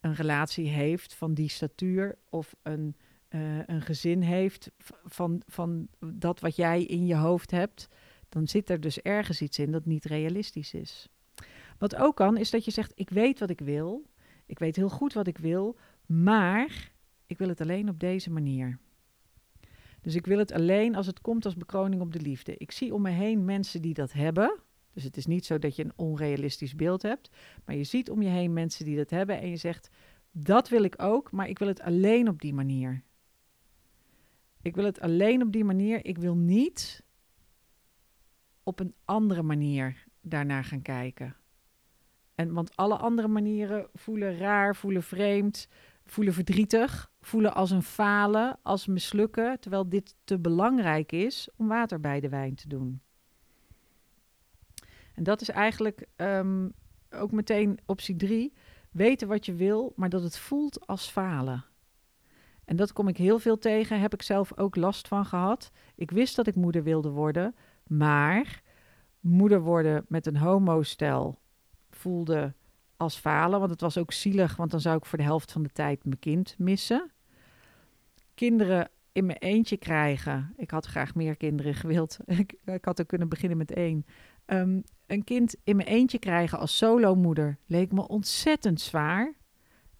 een 0.00 0.14
relatie 0.14 0.68
heeft 0.68 1.14
van 1.14 1.34
die 1.34 1.48
statuur 1.48 2.18
of 2.28 2.54
een 2.62 2.96
eh, 3.32 3.66
een 3.66 3.82
gezin 3.82 4.20
heeft 4.20 4.70
van, 5.04 5.42
van 5.46 5.88
dat 5.98 6.40
wat 6.40 6.56
jij 6.56 6.84
in 6.84 7.06
je 7.06 7.16
hoofd 7.16 7.50
hebt, 7.50 7.88
dan 8.28 8.48
zit 8.48 8.70
er 8.70 8.80
dus 8.80 9.00
ergens 9.00 9.42
iets 9.42 9.58
in 9.58 9.70
dat 9.70 9.84
niet 9.84 10.04
realistisch 10.04 10.74
is. 10.74 11.08
Wat 11.78 11.96
ook 11.96 12.16
kan, 12.16 12.36
is 12.36 12.50
dat 12.50 12.64
je 12.64 12.70
zegt: 12.70 12.92
Ik 12.94 13.10
weet 13.10 13.38
wat 13.38 13.50
ik 13.50 13.60
wil. 13.60 14.06
Ik 14.46 14.58
weet 14.58 14.76
heel 14.76 14.88
goed 14.88 15.12
wat 15.12 15.26
ik 15.26 15.38
wil, 15.38 15.78
maar 16.06 16.92
ik 17.26 17.38
wil 17.38 17.48
het 17.48 17.60
alleen 17.60 17.88
op 17.88 18.00
deze 18.00 18.30
manier. 18.30 18.78
Dus 20.00 20.14
ik 20.14 20.26
wil 20.26 20.38
het 20.38 20.52
alleen 20.52 20.94
als 20.94 21.06
het 21.06 21.20
komt 21.20 21.44
als 21.44 21.56
bekroning 21.56 22.02
op 22.02 22.12
de 22.12 22.20
liefde. 22.20 22.56
Ik 22.56 22.72
zie 22.72 22.94
om 22.94 23.02
me 23.02 23.10
heen 23.10 23.44
mensen 23.44 23.82
die 23.82 23.94
dat 23.94 24.12
hebben. 24.12 24.58
Dus 24.92 25.04
het 25.04 25.16
is 25.16 25.26
niet 25.26 25.46
zo 25.46 25.58
dat 25.58 25.76
je 25.76 25.84
een 25.84 25.92
onrealistisch 25.96 26.74
beeld 26.74 27.02
hebt. 27.02 27.30
Maar 27.64 27.76
je 27.76 27.84
ziet 27.84 28.10
om 28.10 28.22
je 28.22 28.28
heen 28.28 28.52
mensen 28.52 28.84
die 28.84 28.96
dat 28.96 29.10
hebben. 29.10 29.40
En 29.40 29.48
je 29.48 29.56
zegt: 29.56 29.90
Dat 30.30 30.68
wil 30.68 30.82
ik 30.82 31.02
ook, 31.02 31.32
maar 31.32 31.48
ik 31.48 31.58
wil 31.58 31.68
het 31.68 31.80
alleen 31.80 32.28
op 32.28 32.40
die 32.40 32.54
manier. 32.54 33.02
Ik 34.62 34.74
wil 34.74 34.84
het 34.84 35.00
alleen 35.00 35.42
op 35.42 35.52
die 35.52 35.64
manier. 35.64 36.04
Ik 36.04 36.18
wil 36.18 36.36
niet 36.36 37.04
op 38.62 38.80
een 38.80 38.94
andere 39.04 39.42
manier 39.42 40.04
daarnaar 40.20 40.64
gaan 40.64 40.82
kijken. 40.82 41.36
En, 42.34 42.52
want 42.52 42.76
alle 42.76 42.96
andere 42.96 43.28
manieren 43.28 43.88
voelen 43.94 44.38
raar, 44.38 44.76
voelen 44.76 45.02
vreemd, 45.02 45.68
voelen 46.04 46.34
verdrietig, 46.34 47.12
voelen 47.20 47.54
als 47.54 47.70
een 47.70 47.82
falen, 47.82 48.58
als 48.62 48.86
mislukken, 48.86 49.60
terwijl 49.60 49.88
dit 49.88 50.16
te 50.24 50.38
belangrijk 50.38 51.12
is 51.12 51.48
om 51.56 51.68
water 51.68 52.00
bij 52.00 52.20
de 52.20 52.28
wijn 52.28 52.54
te 52.54 52.68
doen. 52.68 53.02
En 55.14 55.22
dat 55.22 55.40
is 55.40 55.48
eigenlijk 55.48 56.06
ehm, 56.16 56.68
ook 57.10 57.32
meteen 57.32 57.78
optie 57.86 58.16
drie. 58.16 58.52
Weten 58.90 59.28
wat 59.28 59.46
je 59.46 59.54
wil, 59.54 59.92
maar 59.96 60.08
dat 60.08 60.22
het 60.22 60.38
voelt 60.38 60.86
als 60.86 61.08
falen. 61.08 61.64
En 62.72 62.78
dat 62.78 62.92
kom 62.92 63.08
ik 63.08 63.16
heel 63.16 63.38
veel 63.38 63.58
tegen, 63.58 64.00
heb 64.00 64.14
ik 64.14 64.22
zelf 64.22 64.58
ook 64.58 64.76
last 64.76 65.08
van 65.08 65.24
gehad. 65.24 65.70
Ik 65.94 66.10
wist 66.10 66.36
dat 66.36 66.46
ik 66.46 66.54
moeder 66.54 66.82
wilde 66.82 67.10
worden, 67.10 67.54
maar 67.86 68.62
moeder 69.20 69.60
worden 69.60 70.04
met 70.08 70.26
een 70.26 70.36
homostel 70.36 71.38
voelde 71.90 72.54
als 72.96 73.16
falen. 73.16 73.58
Want 73.58 73.70
het 73.70 73.80
was 73.80 73.98
ook 73.98 74.12
zielig, 74.12 74.56
want 74.56 74.70
dan 74.70 74.80
zou 74.80 74.96
ik 74.96 75.04
voor 75.04 75.18
de 75.18 75.24
helft 75.24 75.52
van 75.52 75.62
de 75.62 75.68
tijd 75.68 76.04
mijn 76.04 76.18
kind 76.18 76.54
missen. 76.58 77.10
Kinderen 78.34 78.90
in 79.12 79.26
mijn 79.26 79.38
eentje 79.38 79.76
krijgen. 79.76 80.52
Ik 80.56 80.70
had 80.70 80.86
graag 80.86 81.14
meer 81.14 81.36
kinderen 81.36 81.74
gewild. 81.74 82.18
ik, 82.64 82.84
had 82.84 82.98
er 82.98 83.06
kunnen 83.06 83.28
beginnen 83.28 83.58
met 83.58 83.72
één. 83.72 84.06
Ehm, 84.44 84.80
een 85.06 85.24
kind 85.24 85.56
in 85.64 85.76
mijn 85.76 85.88
eentje 85.88 86.18
krijgen 86.18 86.58
als 86.58 86.76
solomoeder 86.76 87.58
leek 87.66 87.92
me 87.92 88.08
ontzettend 88.08 88.80
zwaar. 88.80 89.34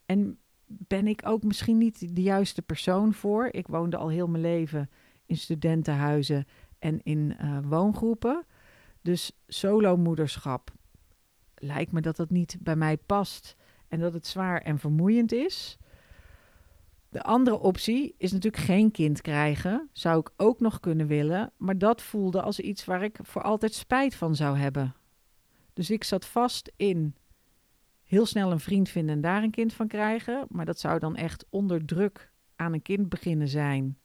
En 0.07 0.38
ben 0.79 1.07
ik 1.07 1.21
ook 1.25 1.43
misschien 1.43 1.79
niet 1.79 2.17
de 2.17 2.23
juiste 2.23 2.62
persoon 2.62 3.14
voor. 3.14 3.49
Ik 3.50 3.67
woonde 3.67 3.97
al 3.97 4.09
heel 4.09 4.29
mijn 4.29 4.43
leven 4.43 4.91
in 5.26 5.37
studentenhuizen 5.37 6.47
en 6.79 7.02
in 7.02 7.37
uh, 7.43 7.59
woongroepen. 7.64 8.45
Dus 9.00 9.33
solomoederschap 9.47 10.73
lijkt 11.55 11.93
me 11.93 12.00
dat 12.00 12.17
dat 12.17 12.31
niet 12.31 12.57
bij 12.61 12.76
mij 12.76 12.97
past 12.97 13.57
en 13.88 14.00
dat 14.00 14.12
het 14.12 14.26
zwaar 14.26 14.61
en 14.61 14.79
vermoeiend 14.79 15.33
is. 15.33 15.79
De 17.09 17.23
andere 17.23 17.59
optie 17.59 18.14
is 18.19 18.33
natuurlijk 18.33 18.62
geen 18.62 18.91
kind 18.91 19.21
krijgen. 19.21 19.88
Zou 19.93 20.21
ik 20.21 20.31
ook 20.37 20.61
nog 20.61 20.81
kunnen 20.81 21.07
willen, 21.07 21.52
maar 21.57 21.79
dat 21.79 22.02
voelde 22.02 22.43
als 22.43 22.61
iets 22.61 22.85
waar 22.85 23.02
ik 23.02 23.19
voor 23.23 23.43
altijd 23.43 23.75
spijt 23.75 24.14
van 24.14 24.37
zou 24.37 24.57
hebben. 24.57 24.95
Dus 25.73 25.91
ik 25.91 26.05
zat 26.05 26.26
vast 26.26 26.73
in 26.76 27.14
heel 28.12 28.26
snel 28.26 28.50
een 28.50 28.61
vriend 28.61 28.88
vinden 28.88 29.14
en 29.14 29.21
daar 29.21 29.42
een 29.42 29.50
kind 29.50 29.73
van 29.73 29.87
krijgen, 29.87 30.47
maar 30.49 30.64
dat 30.64 30.78
zou 30.78 30.99
dan 30.99 31.16
echt 31.16 31.47
onder 31.50 31.85
druk 31.85 32.33
aan 32.57 32.73
een 32.73 32.83
kind 32.83 33.09
beginnen 33.09 33.49
zijn. 33.49 33.99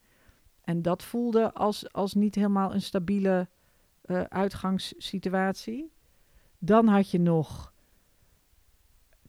En 0.61 0.81
dat 0.81 1.03
voelde 1.03 1.53
als, 1.53 1.93
als 1.93 2.13
niet 2.13 2.35
helemaal 2.35 2.73
een 2.73 2.81
stabiele 2.81 3.47
uh, 4.05 4.21
uitgangssituatie. 4.21 5.91
Dan 6.57 6.87
had 6.87 7.11
je 7.11 7.19
nog 7.19 7.73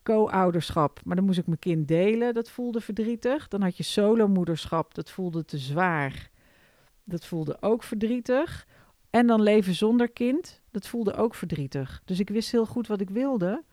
co-ouderschap, 0.02 1.00
maar 1.04 1.16
dan 1.16 1.24
moest 1.24 1.38
ik 1.38 1.46
mijn 1.46 1.58
kind 1.58 1.88
delen. 1.88 2.34
Dat 2.34 2.50
voelde 2.50 2.80
verdrietig. 2.80 3.48
Dan 3.48 3.62
had 3.62 3.76
je 3.76 3.82
solomoederschap, 3.82 4.94
dat 4.94 5.10
voelde 5.10 5.44
te 5.44 5.58
zwaar. 5.58 6.30
Dat 7.04 7.24
voelde 7.24 7.56
ook 7.60 7.82
verdrietig. 7.82 8.66
En 9.10 9.26
dan 9.26 9.42
leven 9.42 9.74
zonder 9.74 10.10
kind, 10.10 10.60
dat 10.70 10.86
voelde 10.86 11.14
ook 11.14 11.34
verdrietig. 11.34 12.02
Dus 12.04 12.20
ik 12.20 12.28
wist 12.28 12.50
heel 12.50 12.66
goed 12.66 12.86
wat 12.86 13.00
ik 13.00 13.10
wilde. 13.10 13.64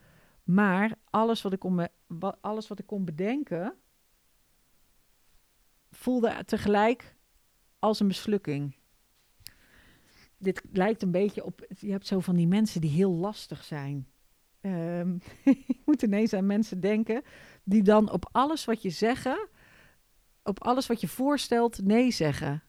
Maar 0.45 0.95
alles 1.09 1.41
wat 1.41 1.53
ik 1.53 1.59
kon, 1.59 1.75
me, 1.75 1.89
alles 2.41 2.67
wat 2.67 2.79
ik 2.79 2.85
kon 2.85 3.05
bedenken, 3.05 3.75
voelde 5.91 6.43
tegelijk 6.45 7.15
als 7.79 7.99
een 7.99 8.07
mislukking 8.07 8.75
dit 10.45 10.61
lijkt 10.71 11.01
een 11.01 11.11
beetje 11.11 11.45
op. 11.45 11.65
Je 11.79 11.91
hebt 11.91 12.07
zo 12.07 12.19
van 12.19 12.35
die 12.35 12.47
mensen 12.47 12.81
die 12.81 12.89
heel 12.89 13.11
lastig 13.11 13.63
zijn. 13.63 14.07
Um, 14.61 15.21
ik 15.43 15.81
moet 15.85 16.01
ineens 16.01 16.33
aan 16.33 16.45
mensen 16.45 16.79
denken 16.79 17.23
die 17.63 17.83
dan 17.83 18.11
op 18.11 18.29
alles 18.31 18.65
wat 18.65 18.81
je 18.81 18.89
zeggen, 18.89 19.47
op 20.43 20.63
alles 20.63 20.87
wat 20.87 21.01
je 21.01 21.07
voorstelt, 21.07 21.83
nee 21.83 22.11
zeggen. 22.11 22.63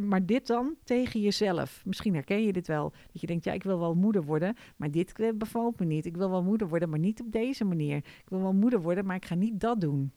Maar 0.00 0.26
dit 0.26 0.46
dan 0.46 0.76
tegen 0.84 1.20
jezelf. 1.20 1.82
Misschien 1.84 2.14
herken 2.14 2.42
je 2.42 2.52
dit 2.52 2.66
wel. 2.66 2.92
Dat 3.12 3.20
je 3.20 3.26
denkt, 3.26 3.44
ja, 3.44 3.52
ik 3.52 3.62
wil 3.62 3.78
wel 3.78 3.94
moeder 3.94 4.24
worden, 4.24 4.56
maar 4.76 4.90
dit 4.90 5.20
eh, 5.20 5.28
bevalt 5.34 5.78
me 5.78 5.86
niet. 5.86 6.06
Ik 6.06 6.16
wil 6.16 6.30
wel 6.30 6.42
moeder 6.42 6.68
worden, 6.68 6.88
maar 6.88 6.98
niet 6.98 7.20
op 7.20 7.32
deze 7.32 7.64
manier. 7.64 7.96
Ik 7.96 8.28
wil 8.28 8.40
wel 8.40 8.54
moeder 8.54 8.80
worden, 8.80 9.06
maar 9.06 9.16
ik 9.16 9.24
ga 9.24 9.34
niet 9.34 9.60
dat 9.60 9.80
doen. 9.80 10.12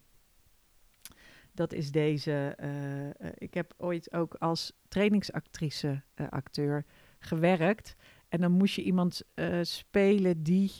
Dat 1.53 1.73
is 1.73 1.91
deze. 1.91 2.57
Uh, 2.63 3.29
ik 3.37 3.53
heb 3.53 3.73
ooit 3.77 4.13
ook 4.13 4.33
als 4.33 4.73
trainingsactrice, 4.87 6.01
acteur 6.29 6.85
gewerkt. 7.19 7.95
En 8.27 8.41
dan 8.41 8.51
moest 8.51 8.75
je 8.75 8.83
iemand 8.83 9.21
spelen 9.61 10.43
die 10.43 10.71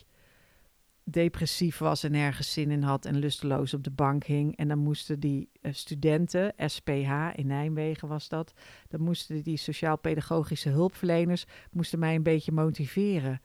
depressief 1.10 1.78
was 1.78 2.04
en 2.04 2.12
nergens 2.12 2.54
zin 2.54 2.72
in 2.72 2.84
had 2.84 3.06
en 3.06 3.18
lusteloos 3.18 3.74
op 3.74 3.84
de 3.84 3.92
bank 3.92 4.24
hing. 4.24 4.58
En 4.58 4.68
dan 4.68 4.78
moesten 4.78 5.20
die 5.20 5.50
studenten, 5.62 6.54
SPH 6.58 7.12
in 7.36 7.48
Nijmegen 7.48 8.08
was 8.08 8.30
dat, 8.30 8.54
dan 8.88 9.02
moesten 9.02 9.44
die 9.44 9.58
sociaal-pedagogische 9.58 10.70
hulpverleners 10.70 11.46
moesten 11.72 12.00
mij 12.00 12.16
een 12.16 12.24
beetje 12.24 12.52
motiveren. 12.52 13.42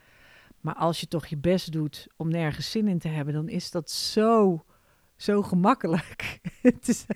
Maar 0.61 0.75
als 0.75 1.01
je 1.01 1.09
toch 1.09 1.27
je 1.27 1.37
best 1.37 1.73
doet 1.73 2.07
om 2.17 2.29
nergens 2.29 2.71
zin 2.71 2.89
in 2.89 2.99
te 2.99 3.09
hebben, 3.09 3.35
dan 3.35 3.49
is 3.49 3.71
dat 3.71 3.91
zo 3.91 4.65
zo 5.17 5.43
gemakkelijk. 5.43 6.41
het 6.63 6.89
is 6.89 7.07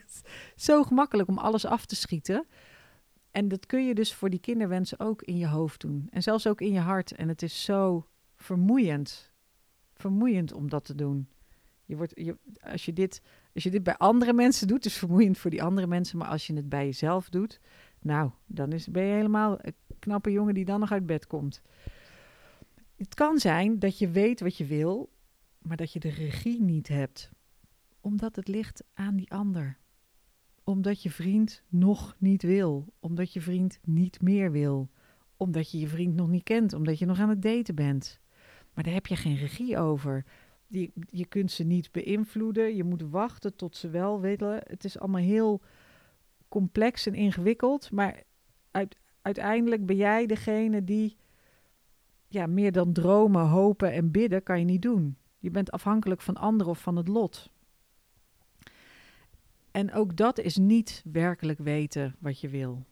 zo 0.56 0.82
gemakkelijk 0.84 1.28
om 1.28 1.38
alles 1.38 1.64
af 1.64 1.86
te 1.86 1.96
schieten. 1.96 2.46
En 3.30 3.48
dat 3.48 3.66
kun 3.66 3.86
je 3.86 3.94
dus 3.94 4.14
voor 4.14 4.30
die 4.30 4.40
kinderwensen 4.40 5.00
ook 5.00 5.22
in 5.22 5.36
je 5.36 5.46
hoofd 5.46 5.80
doen. 5.80 6.06
En 6.10 6.22
zelfs 6.22 6.46
ook 6.46 6.60
in 6.60 6.72
je 6.72 6.80
hart. 6.80 7.12
En 7.12 7.28
het 7.28 7.42
is 7.42 7.64
zo 7.64 8.06
vermoeiend. 8.36 9.27
Vermoeiend 9.98 10.52
om 10.52 10.68
dat 10.68 10.84
te 10.84 10.94
doen. 10.94 11.28
Je 11.84 11.96
wordt, 11.96 12.12
je, 12.14 12.36
als, 12.60 12.84
je 12.84 12.92
dit, 12.92 13.22
als 13.54 13.62
je 13.62 13.70
dit 13.70 13.82
bij 13.82 13.96
andere 13.96 14.32
mensen 14.32 14.66
doet, 14.66 14.84
is 14.84 14.96
vermoeiend 14.96 15.38
voor 15.38 15.50
die 15.50 15.62
andere 15.62 15.86
mensen. 15.86 16.18
Maar 16.18 16.28
als 16.28 16.46
je 16.46 16.54
het 16.54 16.68
bij 16.68 16.84
jezelf 16.84 17.28
doet, 17.28 17.60
nou, 18.00 18.30
dan 18.46 18.72
is, 18.72 18.86
ben 18.86 19.04
je 19.04 19.14
helemaal 19.14 19.58
een 19.60 19.74
knappe 19.98 20.32
jongen 20.32 20.54
die 20.54 20.64
dan 20.64 20.80
nog 20.80 20.92
uit 20.92 21.06
bed 21.06 21.26
komt. 21.26 21.62
Het 22.96 23.14
kan 23.14 23.38
zijn 23.38 23.78
dat 23.78 23.98
je 23.98 24.10
weet 24.10 24.40
wat 24.40 24.56
je 24.56 24.64
wil, 24.64 25.10
maar 25.58 25.76
dat 25.76 25.92
je 25.92 25.98
de 25.98 26.10
regie 26.10 26.62
niet 26.62 26.88
hebt 26.88 27.30
omdat 28.00 28.36
het 28.36 28.48
ligt 28.48 28.84
aan 28.94 29.16
die 29.16 29.30
ander. 29.30 29.78
Omdat 30.64 31.02
je 31.02 31.10
vriend 31.10 31.62
nog 31.68 32.16
niet 32.18 32.42
wil. 32.42 32.92
Omdat 33.00 33.32
je 33.32 33.40
vriend 33.40 33.78
niet 33.82 34.20
meer 34.22 34.52
wil. 34.52 34.88
Omdat 35.36 35.70
je 35.70 35.78
je 35.78 35.88
vriend 35.88 36.14
nog 36.14 36.28
niet 36.28 36.42
kent. 36.42 36.72
Omdat 36.72 36.98
je 36.98 37.06
nog 37.06 37.18
aan 37.18 37.28
het 37.28 37.42
daten 37.42 37.74
bent. 37.74 38.20
Maar 38.78 38.86
daar 38.86 38.96
heb 38.96 39.06
je 39.06 39.16
geen 39.16 39.36
regie 39.36 39.78
over. 39.78 40.24
Je, 41.10 41.26
kunt 41.28 41.50
ze 41.50 41.64
niet 41.64 41.92
beïnvloeden. 41.92 42.76
Je 42.76 42.84
moet 42.84 43.02
wachten 43.02 43.56
tot 43.56 43.76
ze 43.76 43.90
wel 43.90 44.20
willen. 44.20 44.60
Het 44.66 44.84
is 44.84 44.98
allemaal 44.98 45.20
heel 45.20 45.60
complex 46.48 47.06
en 47.06 47.14
ingewikkeld. 47.14 47.90
Maar 47.90 48.22
uiteindelijk 49.22 49.86
ben 49.86 49.96
jij 49.96 50.26
degene 50.26 50.84
die 50.84 51.16
ja, 52.28 52.46
meer 52.46 52.72
dan 52.72 52.92
dromen, 52.92 53.46
hopen 53.46 53.92
en 53.92 54.10
bidden 54.10 54.42
kan 54.42 54.58
je 54.58 54.64
niet 54.64 54.82
doen. 54.82 55.16
Je 55.38 55.50
bent 55.50 55.70
afhankelijk 55.70 56.20
van 56.20 56.36
anderen 56.36 56.72
of 56.72 56.80
van 56.80 56.96
het 56.96 57.08
lot. 57.08 57.50
En 59.70 59.92
ook 59.92 60.16
dat 60.16 60.38
is 60.38 60.56
niet 60.56 61.02
werkelijk 61.12 61.58
weten 61.58 62.16
wat 62.18 62.40
je 62.40 62.48
wil. 62.48 62.84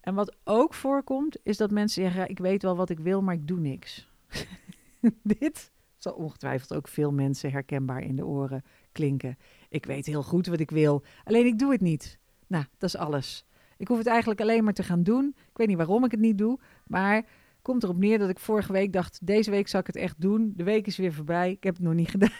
En 0.00 0.14
wat 0.14 0.36
ook 0.44 0.74
voorkomt, 0.74 1.38
is 1.42 1.56
dat 1.56 1.70
mensen 1.70 2.02
zeggen: 2.02 2.28
Ik 2.28 2.38
weet 2.38 2.62
wel 2.62 2.76
wat 2.76 2.90
ik 2.90 2.98
wil, 2.98 3.22
maar 3.22 3.34
ik 3.34 3.46
doe 3.46 3.60
niks. 3.60 4.08
Dit 5.22 5.72
zal 5.96 6.12
ongetwijfeld 6.12 6.74
ook 6.74 6.88
veel 6.88 7.12
mensen 7.12 7.50
herkenbaar 7.50 8.02
in 8.02 8.16
de 8.16 8.26
oren 8.26 8.64
klinken. 8.92 9.38
Ik 9.68 9.84
weet 9.84 10.06
heel 10.06 10.22
goed 10.22 10.46
wat 10.46 10.60
ik 10.60 10.70
wil, 10.70 11.02
alleen 11.24 11.46
ik 11.46 11.58
doe 11.58 11.72
het 11.72 11.80
niet. 11.80 12.18
Nou, 12.46 12.64
dat 12.78 12.88
is 12.88 12.96
alles. 12.96 13.44
Ik 13.76 13.88
hoef 13.88 13.98
het 13.98 14.06
eigenlijk 14.06 14.40
alleen 14.40 14.64
maar 14.64 14.72
te 14.72 14.82
gaan 14.82 15.02
doen. 15.02 15.34
Ik 15.36 15.56
weet 15.56 15.68
niet 15.68 15.76
waarom 15.76 16.04
ik 16.04 16.10
het 16.10 16.20
niet 16.20 16.38
doe, 16.38 16.58
maar 16.86 17.24
komt 17.62 17.82
erop 17.82 17.96
neer 17.96 18.18
dat 18.18 18.28
ik 18.28 18.38
vorige 18.38 18.72
week 18.72 18.92
dacht: 18.92 19.26
deze 19.26 19.50
week 19.50 19.68
zal 19.68 19.80
ik 19.80 19.86
het 19.86 19.96
echt 19.96 20.20
doen. 20.20 20.52
De 20.56 20.64
week 20.64 20.86
is 20.86 20.96
weer 20.96 21.12
voorbij. 21.12 21.50
Ik 21.50 21.62
heb 21.62 21.74
het 21.74 21.82
nog 21.82 21.94
niet 21.94 22.10
gedaan. 22.16 22.30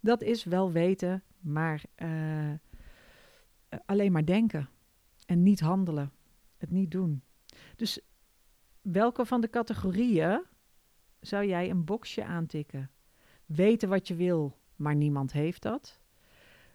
Dat 0.00 0.22
is 0.22 0.44
wel 0.44 0.72
weten, 0.72 1.22
maar 1.40 1.82
eh, 1.94 2.52
alleen 3.86 4.12
maar 4.12 4.24
denken 4.24 4.68
en 5.26 5.42
niet 5.42 5.60
handelen, 5.60 6.12
het 6.56 6.70
niet 6.70 6.90
doen. 6.90 7.22
Dus 7.76 8.00
welke 8.80 9.26
van 9.26 9.40
de 9.40 9.50
categorieën 9.50 10.42
zou 11.22 11.46
jij 11.46 11.70
een 11.70 11.84
boxje 11.84 12.24
aantikken? 12.24 12.90
Weten 13.46 13.88
wat 13.88 14.08
je 14.08 14.14
wil, 14.14 14.58
maar 14.76 14.94
niemand 14.94 15.32
heeft 15.32 15.62
dat. 15.62 16.00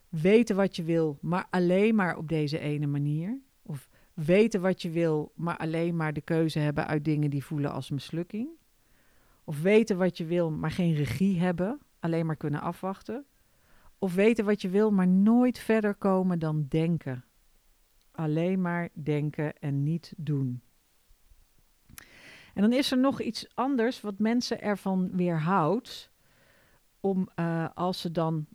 Weten 0.09 0.55
wat 0.55 0.75
je 0.75 0.83
wil, 0.83 1.17
maar 1.21 1.47
alleen 1.49 1.95
maar 1.95 2.17
op 2.17 2.27
deze 2.27 2.59
ene 2.59 2.87
manier. 2.87 3.41
Of 3.61 3.89
weten 4.13 4.61
wat 4.61 4.81
je 4.81 4.89
wil, 4.89 5.31
maar 5.35 5.57
alleen 5.57 5.95
maar 5.95 6.13
de 6.13 6.21
keuze 6.21 6.59
hebben 6.59 6.87
uit 6.87 7.05
dingen 7.05 7.29
die 7.29 7.43
voelen 7.43 7.71
als 7.71 7.89
mislukking. 7.89 8.49
Of 9.43 9.61
weten 9.61 9.97
wat 9.97 10.17
je 10.17 10.25
wil, 10.25 10.51
maar 10.51 10.71
geen 10.71 10.93
regie 10.93 11.39
hebben, 11.39 11.79
alleen 11.99 12.25
maar 12.25 12.35
kunnen 12.35 12.61
afwachten. 12.61 13.25
Of 13.99 14.15
weten 14.15 14.45
wat 14.45 14.61
je 14.61 14.69
wil, 14.69 14.91
maar 14.91 15.07
nooit 15.07 15.59
verder 15.59 15.95
komen 15.95 16.39
dan 16.39 16.65
denken. 16.69 17.25
Alleen 18.11 18.61
maar 18.61 18.89
denken 18.93 19.59
en 19.59 19.83
niet 19.83 20.13
doen. 20.17 20.61
En 22.57 22.63
dan 22.63 22.73
is 22.73 22.91
er 22.91 22.97
nog 22.97 23.21
iets 23.21 23.47
anders 23.53 24.01
wat 24.01 24.19
mensen 24.19 24.61
ervan 24.61 25.09
weerhoudt 25.11 26.11
om 26.99 27.29
uh, 27.35 27.67
als 27.73 28.01
ze 28.01 28.11
dan 28.11 28.45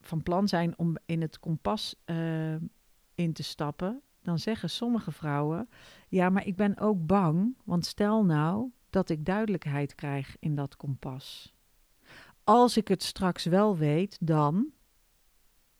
van 0.00 0.22
plan 0.22 0.48
zijn 0.48 0.78
om 0.78 0.96
in 1.06 1.20
het 1.20 1.38
kompas 1.38 1.94
uh, 2.06 2.54
in 3.14 3.32
te 3.32 3.42
stappen, 3.42 4.02
dan 4.22 4.38
zeggen 4.38 4.70
sommige 4.70 5.12
vrouwen: 5.12 5.68
Ja, 6.08 6.30
maar 6.30 6.46
ik 6.46 6.56
ben 6.56 6.78
ook 6.78 7.06
bang, 7.06 7.56
want 7.64 7.86
stel 7.86 8.24
nou 8.24 8.70
dat 8.90 9.08
ik 9.08 9.24
duidelijkheid 9.24 9.94
krijg 9.94 10.36
in 10.38 10.54
dat 10.54 10.76
kompas. 10.76 11.54
Als 12.44 12.76
ik 12.76 12.88
het 12.88 13.02
straks 13.02 13.44
wel 13.44 13.76
weet, 13.76 14.18
dan. 14.20 14.66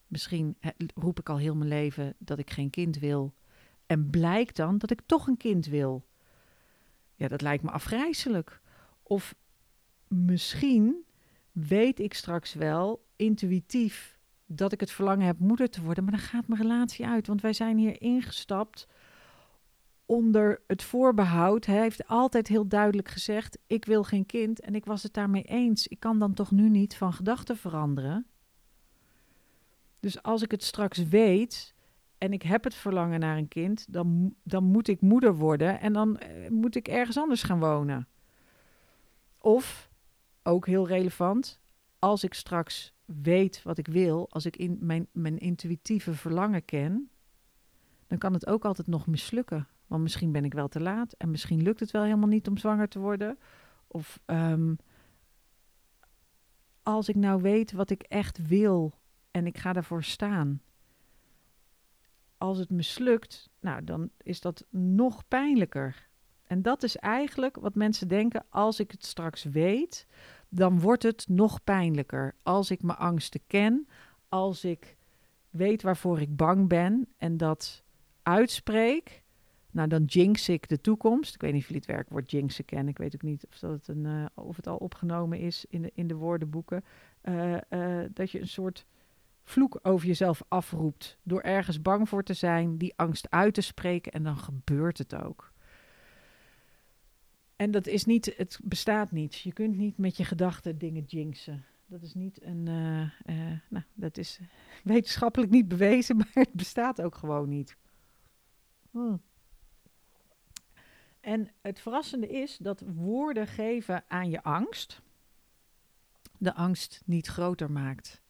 Misschien 0.07 0.57
roep 0.93 1.19
ik 1.19 1.29
al 1.29 1.37
heel 1.37 1.55
mijn 1.55 1.69
leven 1.69 2.15
dat 2.17 2.39
ik 2.39 2.49
geen 2.49 2.69
kind 2.69 2.99
wil. 2.99 3.33
En 3.85 4.09
blijkt 4.09 4.55
dan 4.55 4.77
dat 4.77 4.91
ik 4.91 5.01
toch 5.05 5.27
een 5.27 5.37
kind 5.37 5.65
wil. 5.65 6.09
Ja, 7.21 7.27
dat 7.27 7.41
lijkt 7.41 7.63
me 7.63 7.71
afgrijzelijk. 7.71 8.61
Of 9.03 9.35
misschien 10.07 11.05
weet 11.51 11.99
ik 11.99 12.13
straks 12.13 12.53
wel 12.53 13.05
intuïtief 13.15 14.19
dat 14.45 14.71
ik 14.71 14.79
het 14.79 14.91
verlangen 14.91 15.25
heb 15.25 15.39
moeder 15.39 15.69
te 15.69 15.81
worden, 15.81 16.03
maar 16.03 16.13
dan 16.13 16.21
gaat 16.21 16.47
mijn 16.47 16.61
relatie 16.61 17.05
uit. 17.05 17.27
Want 17.27 17.41
wij 17.41 17.53
zijn 17.53 17.77
hier 17.77 18.01
ingestapt 18.01 18.87
onder 20.05 20.61
het 20.67 20.83
voorbehoud. 20.83 21.65
Hij 21.65 21.81
heeft 21.81 22.07
altijd 22.07 22.47
heel 22.47 22.67
duidelijk 22.67 23.07
gezegd: 23.07 23.57
Ik 23.67 23.85
wil 23.85 24.03
geen 24.03 24.25
kind. 24.25 24.59
En 24.59 24.75
ik 24.75 24.85
was 24.85 25.03
het 25.03 25.13
daarmee 25.13 25.43
eens. 25.43 25.87
Ik 25.87 25.99
kan 25.99 26.19
dan 26.19 26.33
toch 26.33 26.51
nu 26.51 26.69
niet 26.69 26.95
van 26.95 27.13
gedachten 27.13 27.57
veranderen. 27.57 28.25
Dus 29.99 30.23
als 30.23 30.41
ik 30.41 30.51
het 30.51 30.63
straks 30.63 30.97
weet 31.07 31.73
en 32.21 32.33
ik 32.33 32.41
heb 32.41 32.63
het 32.63 32.75
verlangen 32.75 33.19
naar 33.19 33.37
een 33.37 33.47
kind, 33.47 33.93
dan, 33.93 34.35
dan 34.43 34.63
moet 34.63 34.87
ik 34.87 35.01
moeder 35.01 35.35
worden 35.35 35.79
en 35.79 35.93
dan 35.93 36.17
eh, 36.17 36.49
moet 36.49 36.75
ik 36.75 36.87
ergens 36.87 37.17
anders 37.17 37.43
gaan 37.43 37.59
wonen. 37.59 38.07
Of, 39.37 39.91
ook 40.43 40.65
heel 40.65 40.87
relevant, 40.87 41.59
als 41.99 42.23
ik 42.23 42.33
straks 42.33 42.93
weet 43.05 43.63
wat 43.63 43.77
ik 43.77 43.87
wil, 43.87 44.29
als 44.29 44.45
ik 44.45 44.57
in 44.57 44.77
mijn, 44.81 45.07
mijn 45.11 45.37
intuïtieve 45.37 46.13
verlangen 46.13 46.65
ken, 46.65 47.09
dan 48.07 48.17
kan 48.17 48.33
het 48.33 48.47
ook 48.47 48.65
altijd 48.65 48.87
nog 48.87 49.07
mislukken. 49.07 49.67
Want 49.87 50.01
misschien 50.01 50.31
ben 50.31 50.45
ik 50.45 50.53
wel 50.53 50.67
te 50.67 50.79
laat 50.79 51.13
en 51.13 51.31
misschien 51.31 51.61
lukt 51.61 51.79
het 51.79 51.91
wel 51.91 52.03
helemaal 52.03 52.27
niet 52.27 52.47
om 52.47 52.57
zwanger 52.57 52.87
te 52.87 52.99
worden. 52.99 53.37
Of 53.87 54.19
um, 54.25 54.77
als 56.83 57.09
ik 57.09 57.15
nou 57.15 57.41
weet 57.41 57.71
wat 57.71 57.89
ik 57.89 58.01
echt 58.01 58.47
wil 58.47 58.99
en 59.31 59.45
ik 59.45 59.57
ga 59.57 59.73
daarvoor 59.73 60.03
staan. 60.03 60.61
Als 62.41 62.57
het 62.57 62.69
mislukt, 62.69 63.49
nou 63.59 63.83
dan 63.83 64.09
is 64.23 64.41
dat 64.41 64.65
nog 64.69 65.27
pijnlijker. 65.27 66.09
En 66.43 66.61
dat 66.61 66.83
is 66.83 66.97
eigenlijk 66.97 67.55
wat 67.55 67.75
mensen 67.75 68.07
denken: 68.07 68.45
als 68.49 68.79
ik 68.79 68.91
het 68.91 69.05
straks 69.05 69.43
weet, 69.43 70.07
dan 70.49 70.79
wordt 70.79 71.03
het 71.03 71.25
nog 71.27 71.63
pijnlijker. 71.63 72.35
Als 72.43 72.71
ik 72.71 72.81
mijn 72.81 72.97
angsten 72.97 73.41
ken, 73.47 73.87
als 74.29 74.63
ik 74.63 74.97
weet 75.49 75.81
waarvoor 75.81 76.21
ik 76.21 76.35
bang 76.35 76.67
ben 76.67 77.07
en 77.17 77.37
dat 77.37 77.83
uitspreek, 78.23 79.23
nou 79.71 79.87
dan 79.87 80.03
jinx 80.03 80.49
ik 80.49 80.69
de 80.69 80.81
toekomst. 80.81 81.35
Ik 81.35 81.41
weet 81.41 81.53
niet 81.53 81.61
of 81.61 81.67
jullie 81.67 81.83
het 81.85 81.91
werkwoord 81.95 82.31
jinxen 82.31 82.65
kennen. 82.65 82.87
Ik 82.87 82.97
weet 82.97 83.15
ook 83.15 83.21
niet 83.21 83.45
of, 83.47 83.59
dat 83.59 83.71
het, 83.71 83.87
een, 83.87 84.05
uh, 84.05 84.25
of 84.33 84.55
het 84.55 84.67
al 84.67 84.77
opgenomen 84.77 85.39
is 85.39 85.65
in 85.69 85.81
de, 85.81 85.91
in 85.93 86.07
de 86.07 86.15
woordenboeken. 86.15 86.83
Uh, 87.23 87.57
uh, 87.69 88.03
dat 88.13 88.31
je 88.31 88.39
een 88.39 88.47
soort 88.47 88.85
vloek 89.43 89.79
over 89.81 90.07
jezelf 90.07 90.43
afroept 90.47 91.17
door 91.23 91.41
ergens 91.41 91.81
bang 91.81 92.09
voor 92.09 92.23
te 92.23 92.33
zijn, 92.33 92.77
die 92.77 92.93
angst 92.95 93.29
uit 93.29 93.53
te 93.53 93.61
spreken 93.61 94.11
en 94.11 94.23
dan 94.23 94.37
gebeurt 94.37 94.97
het 94.97 95.15
ook. 95.15 95.51
En 97.55 97.71
dat 97.71 97.87
is 97.87 98.05
niet, 98.05 98.33
het 98.37 98.59
bestaat 98.63 99.11
niet. 99.11 99.39
Je 99.39 99.53
kunt 99.53 99.77
niet 99.77 99.97
met 99.97 100.17
je 100.17 100.25
gedachten 100.25 100.77
dingen 100.77 101.03
jinxen. 101.03 101.65
Dat 101.85 102.01
is 102.01 102.13
niet 102.13 102.43
een, 102.43 102.65
uh, 102.65 103.01
uh, 103.25 103.59
nou, 103.69 103.85
dat 103.93 104.17
is 104.17 104.39
wetenschappelijk 104.83 105.51
niet 105.51 105.67
bewezen, 105.67 106.17
maar 106.17 106.31
het 106.33 106.53
bestaat 106.53 107.01
ook 107.01 107.15
gewoon 107.15 107.49
niet. 107.49 107.77
Hmm. 108.91 109.21
En 111.19 111.51
het 111.61 111.79
verrassende 111.79 112.27
is 112.27 112.57
dat 112.57 112.83
woorden 112.95 113.47
geven 113.47 114.03
aan 114.07 114.29
je 114.29 114.43
angst, 114.43 115.01
de 116.37 116.53
angst 116.53 117.01
niet 117.05 117.27
groter 117.27 117.71
maakt. 117.71 118.20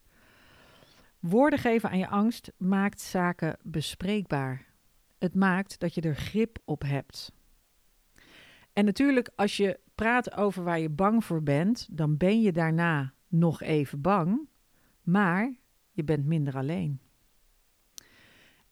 Woorden 1.22 1.60
geven 1.60 1.90
aan 1.90 1.98
je 1.98 2.08
angst 2.08 2.52
maakt 2.58 3.02
zaken 3.02 3.58
bespreekbaar. 3.64 4.66
Het 5.18 5.36
maakt 5.36 5.80
dat 5.80 5.94
je 5.94 6.02
er 6.02 6.16
grip 6.16 6.58
op 6.66 6.82
hebt. 6.82 7.32
En 8.74 8.86
natuurlijk, 8.86 9.30
als 9.36 9.58
je 9.58 9.80
praat 9.96 10.36
over 10.36 10.64
waar 10.64 10.80
je 10.80 10.90
bang 10.90 11.26
voor 11.26 11.44
bent, 11.44 11.88
dan 11.92 12.18
ben 12.18 12.42
je 12.42 12.52
daarna 12.52 13.14
nog 13.28 13.62
even 13.62 14.02
bang, 14.02 14.50
maar 15.02 15.56
je 15.92 16.04
bent 16.04 16.26
minder 16.26 16.56
alleen. 16.56 17.00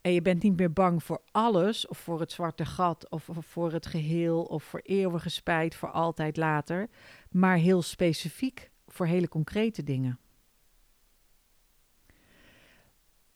En 0.01 0.11
je 0.11 0.21
bent 0.21 0.43
niet 0.43 0.57
meer 0.57 0.73
bang 0.73 1.03
voor 1.03 1.21
alles, 1.31 1.87
of 1.87 1.97
voor 1.97 2.19
het 2.19 2.31
zwarte 2.31 2.65
gat, 2.65 3.09
of, 3.09 3.29
voor 3.31 3.71
het 3.71 3.85
geheel, 3.85 4.43
of 4.43 4.63
voor 4.63 4.79
eeuwige 4.83 5.29
spijt, 5.29 5.75
voor 5.75 5.91
altijd 5.91 6.37
later, 6.37 6.89
maar 7.29 7.57
heel 7.57 7.81
specifiek 7.81 8.71
voor 8.87 9.05
hele 9.05 9.27
concrete 9.27 9.83
dingen. 9.83 10.19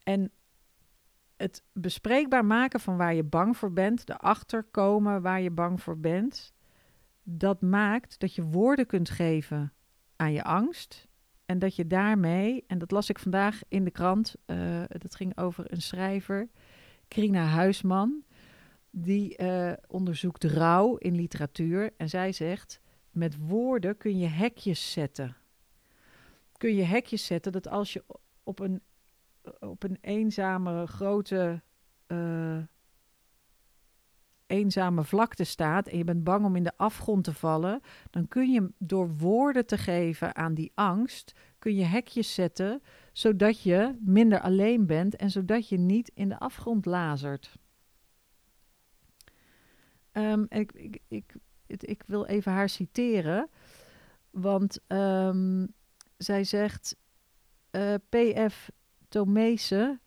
En 0.04 0.32
het 1.36 1.64
bespreekbaar 1.74 2.46
maken 2.46 2.80
van 2.80 2.98
waar 2.98 3.14
je 3.14 3.24
bang 3.24 3.58
voor 3.58 3.74
bent, 3.74 4.10
erachter 4.10 4.64
komen 4.64 5.22
waar 5.22 5.42
je 5.42 5.52
bang 5.52 5.82
voor 5.82 6.00
bent, 6.00 6.54
dat 7.24 7.62
maakt 7.62 8.20
dat 8.20 8.36
je 8.36 8.44
woorden 8.44 8.86
kunt 8.86 9.10
geven 9.10 9.74
aan 10.16 10.34
je 10.34 10.44
angst. 10.44 11.08
En 11.46 11.60
dat 11.60 11.76
je 11.76 11.88
daarmee, 11.88 12.64
en 12.68 12.78
dat 12.78 12.92
las 12.92 13.10
ik 13.10 13.20
vandaag 13.20 13.62
in 13.68 13.84
de 13.84 13.92
krant, 13.92 14.36
uh, 14.46 14.84
dat 14.88 15.16
ging 15.16 15.38
over 15.38 15.72
een 15.72 15.82
schrijver, 15.82 16.50
Krina 17.08 17.46
Huisman, 17.46 18.24
die 18.90 19.42
uh, 19.42 19.74
onderzoekt 19.88 20.44
rouw 20.44 20.96
in 20.96 21.16
literatuur. 21.16 21.94
En 21.98 22.10
zij 22.10 22.32
zegt, 22.32 22.80
met 23.12 23.38
woorden 23.38 23.98
kun 23.98 24.20
je 24.20 24.28
hekjes 24.28 24.92
zetten. 24.92 25.36
Kun 26.58 26.76
je 26.76 26.84
hekjes 26.84 27.26
zetten 27.26 27.52
dat 27.52 27.68
als 27.68 27.94
je 27.94 28.04
op 28.44 28.60
een, 28.60 28.82
op 29.60 29.84
een 29.84 29.98
eenzame 30.02 30.88
grote 30.88 31.62
uh, 32.08 32.58
eenzame 34.54 35.04
vlakte 35.04 35.44
staat 35.44 35.88
en 35.88 35.98
je 35.98 36.04
bent 36.04 36.24
bang 36.24 36.46
om 36.46 36.56
in 36.56 36.64
de 36.64 36.78
afgrond 36.78 37.24
te 37.24 37.34
vallen, 37.34 37.82
dan 38.10 38.28
kun 38.28 38.52
je 38.52 38.72
door 38.78 39.18
woorden 39.18 39.66
te 39.66 39.78
geven 39.78 40.36
aan 40.36 40.54
die 40.54 40.72
angst, 40.76 41.34
kun 41.60 41.76
je 41.76 41.84
hekjes 41.84 42.34
zetten, 42.34 42.82
zodat 43.12 43.62
je 43.62 43.98
minder 44.00 44.40
alleen 44.40 44.86
bent 44.86 45.16
en 45.16 45.30
zodat 45.30 45.70
je 45.70 45.78
niet 45.78 46.12
in 46.14 46.30
de 46.30 46.40
afgrond 46.40 46.86
lazert. 46.86 47.58
Um, 50.12 50.46
ik, 50.50 50.72
ik, 50.72 51.02
ik, 51.08 51.84
ik, 51.84 52.04
wil 52.06 52.26
even 52.26 52.52
haar 52.52 52.70
citeren, 52.70 53.50
want 54.30 54.80
um, 54.88 55.74
zij 56.18 56.44
zegt, 56.44 56.96
eh, 57.70 57.94
P.F. 58.10 58.72
Tomeese 59.14 60.00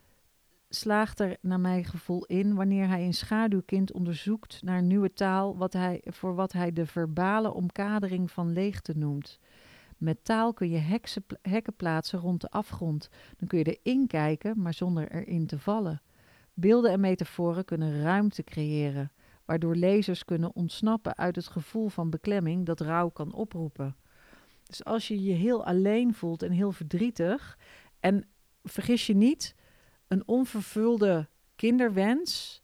slaagt 0.69 1.21
er 1.21 1.37
naar 1.41 1.61
mijn 1.61 1.85
gevoel 1.85 2.25
in 2.25 2.55
wanneer 2.55 2.89
hij 2.89 3.05
een 3.05 3.15
schaduwkind 3.15 3.93
onderzoekt 3.93 4.63
naar 4.63 4.83
nieuwe 4.83 5.13
taal 5.13 5.57
wat 5.57 5.73
hij, 5.73 6.03
voor 6.05 6.35
wat 6.35 6.53
hij 6.53 6.73
de 6.73 6.87
verbale 6.87 7.55
omkadering 7.55 8.31
van 8.31 8.53
leegte 8.53 8.93
noemt. 8.97 9.39
Met 9.97 10.25
taal 10.25 10.53
kun 10.53 10.71
je 10.71 10.99
hekken 11.43 11.77
plaatsen 11.77 12.19
rond 12.19 12.41
de 12.41 12.51
afgrond. 12.51 13.09
Dan 13.37 13.49
kun 13.49 13.59
je 13.59 13.79
erin 13.81 14.07
kijken, 14.07 14.63
maar 14.63 14.75
zonder 14.75 15.11
erin 15.11 15.47
te 15.47 15.59
vallen. 15.59 16.03
Beelden 16.55 16.91
en 16.91 17.01
metaforen 17.01 17.65
kunnen 17.65 18.03
ruimte 18.03 18.45
creëren, 18.45 19.13
waardoor 19.45 19.77
lezers 19.77 20.25
kunnen 20.25 20.55
ontsnappen 20.55 21.17
uit 21.17 21.37
het 21.37 21.47
gevoel 21.47 21.89
van 21.89 22.11
beklemming 22.11 22.67
dat 22.67 22.81
rouw 22.81 23.09
kan 23.09 23.33
oproepen. 23.33 23.97
Dus 24.63 24.85
als 24.85 25.09
je 25.09 25.23
je 25.23 25.35
heel 25.35 25.65
alleen 25.65 26.15
voelt 26.15 26.43
en 26.43 26.53
heel 26.53 26.73
verdrietig, 26.73 27.59
en 28.01 28.27
vergis 28.71 29.07
je 29.07 29.15
niet, 29.15 29.55
een 30.09 30.23
onvervulde 30.27 31.29
kinderwens 31.57 32.63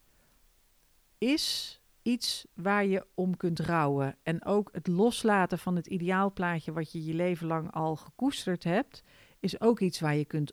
is 1.18 1.80
iets 2.02 2.46
waar 2.54 2.84
je 2.84 3.06
om 3.14 3.36
kunt 3.36 3.60
rouwen. 3.60 4.16
En 4.22 4.44
ook 4.44 4.68
het 4.72 4.86
loslaten 4.86 5.58
van 5.58 5.76
het 5.76 5.86
ideaalplaatje 5.86 6.72
wat 6.72 6.92
je 6.92 7.04
je 7.04 7.14
leven 7.14 7.46
lang 7.46 7.72
al 7.72 7.96
gekoesterd 7.96 8.64
hebt, 8.64 9.02
is 9.40 9.60
ook 9.60 9.80
iets 9.80 10.00
waar 10.00 10.14
je 10.14 10.24
kunt 10.24 10.52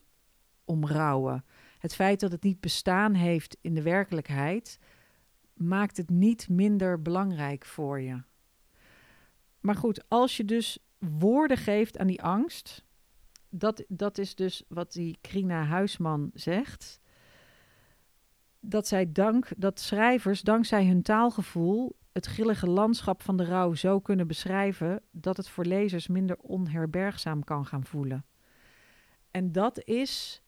om 0.65 0.85
rouwen. 0.85 1.45
Het 1.79 1.95
feit 1.95 2.19
dat 2.19 2.31
het 2.31 2.43
niet 2.43 2.59
bestaan 2.59 3.13
heeft 3.13 3.57
in 3.61 3.73
de 3.73 3.81
werkelijkheid, 3.81 4.79
maakt 5.53 5.97
het 5.97 6.09
niet 6.09 6.49
minder 6.49 7.01
belangrijk 7.01 7.65
voor 7.65 8.01
je. 8.01 8.21
Maar 9.59 9.75
goed, 9.75 10.03
als 10.07 10.37
je 10.37 10.45
dus 10.45 10.77
woorden 10.97 11.57
geeft 11.57 11.97
aan 11.97 12.07
die 12.07 12.23
angst, 12.23 12.85
dat, 13.49 13.83
dat 13.87 14.17
is 14.17 14.35
dus 14.35 14.63
wat 14.67 14.91
die 14.91 15.17
Krina 15.21 15.63
Huisman 15.63 16.31
zegt. 16.33 16.99
Dat 18.59 18.87
zij 18.87 19.11
dank, 19.11 19.47
dat 19.57 19.79
schrijvers 19.79 20.41
dankzij 20.41 20.85
hun 20.85 21.01
taalgevoel 21.01 21.97
het 22.11 22.25
grillige 22.25 22.69
landschap 22.69 23.21
van 23.21 23.37
de 23.37 23.45
rouw 23.45 23.73
zo 23.73 23.99
kunnen 23.99 24.27
beschrijven 24.27 25.01
dat 25.11 25.37
het 25.37 25.49
voor 25.49 25.65
lezers 25.65 26.07
minder 26.07 26.37
onherbergzaam 26.37 27.43
kan 27.43 27.65
gaan 27.65 27.85
voelen. 27.85 28.25
En 29.31 29.51
dat 29.51 29.83
is 29.83 30.43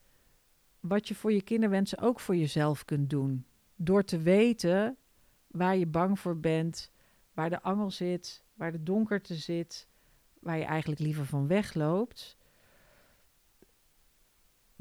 wat 0.80 1.08
je 1.08 1.16
voor 1.16 1.32
je 1.32 1.42
kinderwensen 1.42 1.98
ook 1.98 2.20
voor 2.20 2.36
jezelf 2.36 2.86
kunt 2.86 3.10
doen. 3.10 3.46
Door 3.76 4.04
te 4.04 4.22
weten 4.22 4.98
waar 5.48 5.78
je 5.78 5.88
bang 5.88 6.20
voor 6.20 6.40
bent, 6.40 6.92
waar 7.34 7.50
de 7.50 7.62
angel 7.62 7.92
zit, 7.92 8.44
waar 8.54 8.72
de 8.72 8.84
donkerte 8.84 9.36
zit, 9.36 9.88
waar 10.40 10.58
je 10.58 10.64
eigenlijk 10.64 11.02
liever 11.02 11.26
van 11.26 11.48
wegloopt. 11.48 12.38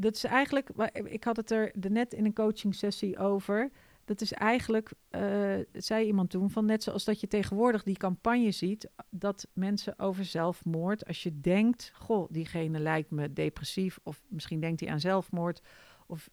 Dat 0.00 0.14
is 0.14 0.24
eigenlijk, 0.24 0.68
ik 1.04 1.24
had 1.24 1.36
het 1.36 1.50
er 1.50 1.72
net 1.88 2.12
in 2.12 2.24
een 2.24 2.34
coaching 2.34 2.74
sessie 2.74 3.18
over. 3.18 3.70
Dat 4.04 4.20
is 4.20 4.32
eigenlijk, 4.32 4.92
uh, 5.10 5.54
zei 5.72 6.06
iemand 6.06 6.30
toen, 6.30 6.50
van 6.50 6.64
net 6.64 6.82
zoals 6.82 7.04
dat 7.04 7.20
je 7.20 7.26
tegenwoordig 7.26 7.82
die 7.82 7.96
campagne 7.96 8.50
ziet, 8.50 8.90
dat 9.10 9.46
mensen 9.52 9.98
over 9.98 10.24
zelfmoord, 10.24 11.06
als 11.06 11.22
je 11.22 11.40
denkt, 11.40 11.92
goh, 11.94 12.28
diegene 12.30 12.78
lijkt 12.78 13.10
me 13.10 13.32
depressief, 13.32 13.98
of 14.02 14.22
misschien 14.28 14.60
denkt 14.60 14.80
hij 14.80 14.90
aan 14.90 15.00
zelfmoord, 15.00 15.62
of 16.06 16.30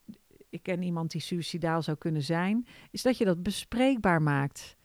ik 0.48 0.62
ken 0.62 0.82
iemand 0.82 1.10
die 1.10 1.20
suicidaal 1.20 1.82
zou 1.82 1.96
kunnen 1.96 2.22
zijn, 2.22 2.66
is 2.90 3.02
dat 3.02 3.18
je 3.18 3.24
dat 3.24 3.42
bespreekbaar 3.42 4.22
maakt. 4.22 4.76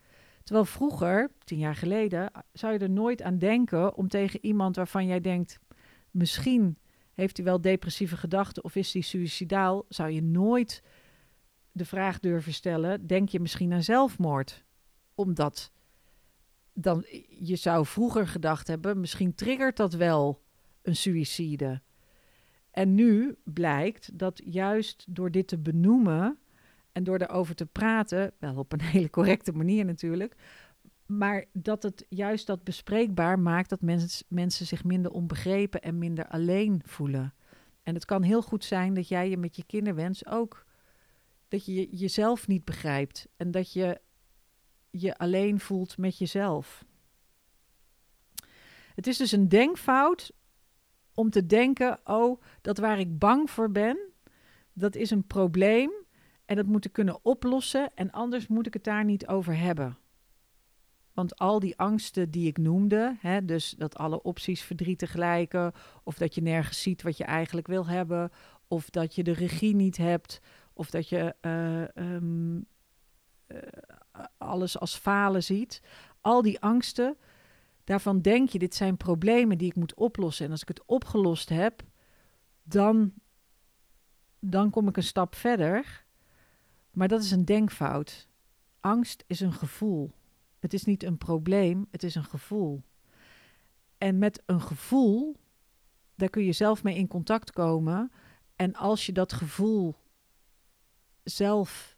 Terwijl 0.43 0.65
vroeger, 0.65 1.31
tien 1.43 1.59
jaar 1.59 1.75
geleden, 1.75 2.31
zou 2.53 2.73
je 2.73 2.79
er 2.79 2.89
nooit 2.89 3.21
aan 3.21 3.37
denken 3.37 3.95
om 3.95 4.07
tegen 4.07 4.45
iemand 4.45 4.75
waarvan 4.75 5.05
jij 5.05 5.21
denkt, 5.21 5.59
misschien 6.11 6.77
heeft 7.13 7.37
hij 7.37 7.45
wel 7.45 7.61
depressieve 7.61 8.17
gedachten 8.17 8.63
of 8.63 8.75
is 8.75 8.93
hij 8.93 9.01
suicidaal, 9.01 9.85
zou 9.89 10.09
je 10.09 10.21
nooit 10.21 10.83
de 11.71 11.85
vraag 11.85 12.19
durven 12.19 12.53
stellen: 12.53 13.07
denk 13.07 13.29
je 13.29 13.39
misschien 13.39 13.73
aan 13.73 13.83
zelfmoord? 13.83 14.63
Omdat 15.15 15.71
dan 16.73 17.05
je 17.29 17.55
zou 17.55 17.85
vroeger 17.85 18.27
gedacht 18.27 18.67
hebben, 18.67 18.99
misschien 18.99 19.35
triggert 19.35 19.77
dat 19.77 19.93
wel 19.93 20.41
een 20.81 20.95
suïcide. 20.95 21.81
En 22.71 22.95
nu 22.95 23.35
blijkt 23.43 24.17
dat 24.17 24.41
juist 24.45 25.05
door 25.09 25.31
dit 25.31 25.47
te 25.47 25.57
benoemen 25.57 26.37
en 26.91 27.03
door 27.03 27.17
erover 27.17 27.55
te 27.55 27.65
praten, 27.65 28.33
wel 28.39 28.55
op 28.55 28.71
een 28.71 28.81
hele 28.95 29.09
correcte 29.09 29.51
manier 29.51 29.85
natuurlijk, 29.85 30.35
maar 31.05 31.45
dat 31.53 31.83
het 31.83 32.05
juist 32.09 32.47
dat 32.47 32.63
bespreekbaar 32.63 33.39
maakt 33.39 33.69
dat 33.69 33.81
mens, 33.81 34.23
mensen 34.27 34.65
zich 34.65 34.83
minder 34.83 35.11
onbegrepen 35.11 35.81
en 35.81 35.97
minder 35.97 36.27
alleen 36.27 36.81
voelen. 36.85 37.33
En 37.83 37.93
het 37.93 38.05
kan 38.05 38.21
heel 38.21 38.41
goed 38.41 38.63
zijn 38.63 38.93
dat 38.93 39.07
jij 39.07 39.29
je 39.29 39.37
met 39.37 39.55
je 39.55 39.63
kinderwens 39.65 40.25
ook, 40.25 40.65
dat 41.47 41.65
je 41.65 41.95
jezelf 41.95 42.47
niet 42.47 42.65
begrijpt 42.65 43.27
en 43.37 43.51
dat 43.51 43.73
je 43.73 44.01
je 44.89 45.17
alleen 45.17 45.59
voelt 45.59 45.97
met 45.97 46.17
jezelf. 46.17 46.85
Het 48.95 49.07
is 49.07 49.17
dus 49.17 49.31
een 49.31 49.49
denkfout 49.49 50.31
om 51.13 51.29
te 51.29 51.45
denken, 51.45 51.99
oh, 52.03 52.41
dat 52.61 52.77
waar 52.77 52.99
ik 52.99 53.19
bang 53.19 53.49
voor 53.49 53.71
ben, 53.71 53.97
dat 54.73 54.95
is 54.95 55.09
een 55.09 55.27
probleem 55.27 55.91
en 56.45 56.55
dat 56.55 56.65
moet 56.65 56.85
ik 56.85 56.91
kunnen 56.91 57.25
oplossen 57.25 57.91
en 57.95 58.11
anders 58.11 58.47
moet 58.47 58.67
ik 58.67 58.73
het 58.73 58.83
daar 58.83 59.05
niet 59.05 59.27
over 59.27 59.57
hebben. 59.57 59.97
Want 61.13 61.37
al 61.37 61.59
die 61.59 61.77
angsten 61.77 62.31
die 62.31 62.47
ik 62.47 62.57
noemde, 62.57 63.17
hè, 63.19 63.45
dus 63.45 63.75
dat 63.77 63.97
alle 63.97 64.21
opties 64.21 64.61
verdrietig 64.61 65.13
lijken, 65.13 65.71
of 66.03 66.17
dat 66.17 66.35
je 66.35 66.41
nergens 66.41 66.81
ziet 66.81 67.01
wat 67.01 67.17
je 67.17 67.23
eigenlijk 67.23 67.67
wil 67.67 67.87
hebben, 67.87 68.31
of 68.67 68.89
dat 68.89 69.15
je 69.15 69.23
de 69.23 69.33
regie 69.33 69.75
niet 69.75 69.97
hebt, 69.97 70.41
of 70.73 70.89
dat 70.89 71.09
je 71.09 71.35
uh, 71.41 72.13
um, 72.13 72.65
uh, 73.47 73.57
alles 74.37 74.79
als 74.79 74.95
falen 74.95 75.43
ziet. 75.43 75.81
Al 76.21 76.41
die 76.41 76.59
angsten, 76.59 77.17
daarvan 77.83 78.21
denk 78.21 78.49
je, 78.49 78.59
dit 78.59 78.75
zijn 78.75 78.97
problemen 78.97 79.57
die 79.57 79.67
ik 79.67 79.75
moet 79.75 79.93
oplossen. 79.93 80.45
En 80.45 80.51
als 80.51 80.61
ik 80.61 80.67
het 80.67 80.85
opgelost 80.85 81.49
heb, 81.49 81.81
dan, 82.63 83.13
dan 84.39 84.69
kom 84.69 84.87
ik 84.87 84.97
een 84.97 85.03
stap 85.03 85.35
verder. 85.35 86.05
Maar 86.91 87.07
dat 87.07 87.23
is 87.23 87.31
een 87.31 87.45
denkfout. 87.45 88.27
Angst 88.79 89.23
is 89.27 89.39
een 89.39 89.53
gevoel. 89.53 90.11
Het 90.63 90.73
is 90.73 90.83
niet 90.83 91.03
een 91.03 91.17
probleem, 91.17 91.87
het 91.91 92.03
is 92.03 92.15
een 92.15 92.23
gevoel. 92.23 92.83
En 93.97 94.17
met 94.17 94.43
een 94.45 94.61
gevoel, 94.61 95.35
daar 96.15 96.29
kun 96.29 96.43
je 96.43 96.51
zelf 96.51 96.83
mee 96.83 96.95
in 96.95 97.07
contact 97.07 97.51
komen. 97.51 98.11
En 98.55 98.73
als 98.73 99.05
je 99.05 99.11
dat 99.11 99.33
gevoel 99.33 99.95
zelf 101.23 101.97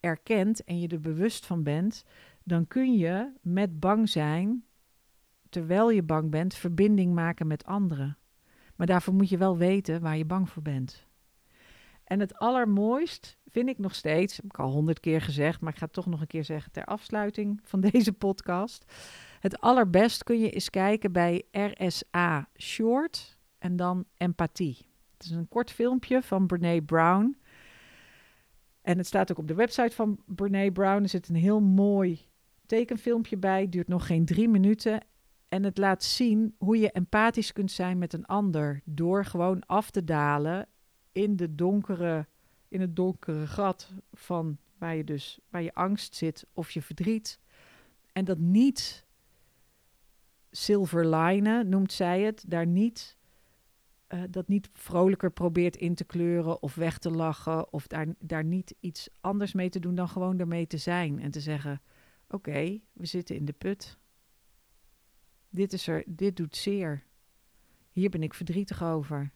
erkent 0.00 0.64
en 0.64 0.80
je 0.80 0.88
er 0.88 1.00
bewust 1.00 1.46
van 1.46 1.62
bent, 1.62 2.04
dan 2.42 2.66
kun 2.66 2.94
je 2.94 3.32
met 3.42 3.80
bang 3.80 4.08
zijn, 4.08 4.64
terwijl 5.48 5.90
je 5.90 6.02
bang 6.02 6.30
bent, 6.30 6.54
verbinding 6.54 7.14
maken 7.14 7.46
met 7.46 7.64
anderen. 7.64 8.18
Maar 8.76 8.86
daarvoor 8.86 9.14
moet 9.14 9.28
je 9.28 9.38
wel 9.38 9.56
weten 9.56 10.00
waar 10.00 10.16
je 10.16 10.24
bang 10.24 10.50
voor 10.50 10.62
bent. 10.62 11.06
En 12.04 12.20
het 12.20 12.34
allermooist 12.34 13.37
vind 13.58 13.70
ik 13.70 13.78
nog 13.78 13.94
steeds, 13.94 14.36
heb 14.36 14.44
ik 14.44 14.58
al 14.58 14.70
honderd 14.70 15.00
keer 15.00 15.20
gezegd, 15.20 15.60
maar 15.60 15.72
ik 15.72 15.78
ga 15.78 15.84
het 15.84 15.94
toch 15.94 16.06
nog 16.06 16.20
een 16.20 16.26
keer 16.26 16.44
zeggen 16.44 16.72
ter 16.72 16.84
afsluiting 16.84 17.60
van 17.62 17.80
deze 17.90 18.12
podcast. 18.12 18.92
Het 19.40 19.60
allerbest 19.60 20.24
kun 20.24 20.38
je 20.38 20.50
eens 20.50 20.70
kijken 20.70 21.12
bij 21.12 21.42
RSA 21.50 22.48
Short 22.58 23.38
en 23.58 23.76
dan 23.76 24.04
empathie. 24.16 24.76
Het 25.12 25.24
is 25.24 25.30
een 25.30 25.48
kort 25.48 25.70
filmpje 25.70 26.22
van 26.22 26.46
Brene 26.46 26.82
Brown. 26.82 27.38
En 28.82 28.98
het 28.98 29.06
staat 29.06 29.30
ook 29.30 29.38
op 29.38 29.48
de 29.48 29.54
website 29.54 29.94
van 29.94 30.18
Brene 30.26 30.72
Brown. 30.72 31.02
Er 31.02 31.08
zit 31.08 31.28
een 31.28 31.34
heel 31.34 31.60
mooi 31.60 32.28
tekenfilmpje 32.66 33.36
bij, 33.36 33.68
duurt 33.68 33.88
nog 33.88 34.06
geen 34.06 34.24
drie 34.24 34.48
minuten. 34.48 35.00
En 35.48 35.62
het 35.62 35.78
laat 35.78 36.02
zien 36.02 36.54
hoe 36.58 36.78
je 36.78 36.90
empathisch 36.90 37.52
kunt 37.52 37.70
zijn 37.70 37.98
met 37.98 38.12
een 38.12 38.26
ander 38.26 38.80
door 38.84 39.24
gewoon 39.24 39.66
af 39.66 39.90
te 39.90 40.04
dalen 40.04 40.68
in, 41.12 41.36
de 41.36 41.54
donkere, 41.54 42.26
in 42.68 42.80
het 42.80 42.96
donkere 42.96 43.46
gat 43.46 43.92
van 44.12 44.58
waar 44.78 44.96
je 44.96 45.04
dus 45.04 45.38
waar 45.48 45.62
je 45.62 45.74
angst 45.74 46.14
zit 46.14 46.46
of 46.52 46.70
je 46.70 46.82
verdriet. 46.82 47.40
En 48.12 48.24
dat 48.24 48.38
niet 48.38 49.06
silverlinen 50.50 51.68
noemt 51.68 51.92
zij 51.92 52.22
het, 52.22 52.44
daar 52.46 52.66
niet 52.66 53.18
uh, 54.08 54.22
dat 54.30 54.48
niet 54.48 54.68
vrolijker 54.72 55.30
probeert 55.30 55.76
in 55.76 55.94
te 55.94 56.04
kleuren 56.04 56.62
of 56.62 56.74
weg 56.74 56.98
te 56.98 57.10
lachen 57.10 57.72
of 57.72 57.86
daar, 57.86 58.06
daar 58.18 58.44
niet 58.44 58.74
iets 58.80 59.08
anders 59.20 59.52
mee 59.52 59.68
te 59.68 59.78
doen 59.78 59.94
dan 59.94 60.08
gewoon 60.08 60.38
ermee 60.38 60.66
te 60.66 60.78
zijn 60.78 61.20
en 61.20 61.30
te 61.30 61.40
zeggen: 61.40 61.82
Oké, 62.28 62.80
we 62.92 63.06
zitten 63.06 63.36
in 63.36 63.44
de 63.44 63.52
put. 63.52 63.98
Dit, 65.48 65.72
is 65.72 65.86
er, 65.86 66.04
dit 66.06 66.36
doet 66.36 66.56
zeer. 66.56 67.04
Hier 67.92 68.10
ben 68.10 68.22
ik 68.22 68.34
verdrietig 68.34 68.82
over. 68.82 69.32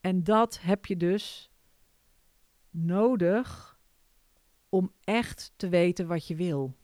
En 0.00 0.24
dat 0.24 0.60
heb 0.60 0.86
je 0.86 0.96
dus 0.96 1.51
nodig 2.72 3.78
om 4.68 4.92
echt 5.04 5.52
te 5.56 5.68
weten 5.68 6.06
wat 6.06 6.26
je 6.26 6.34
wil. 6.34 6.74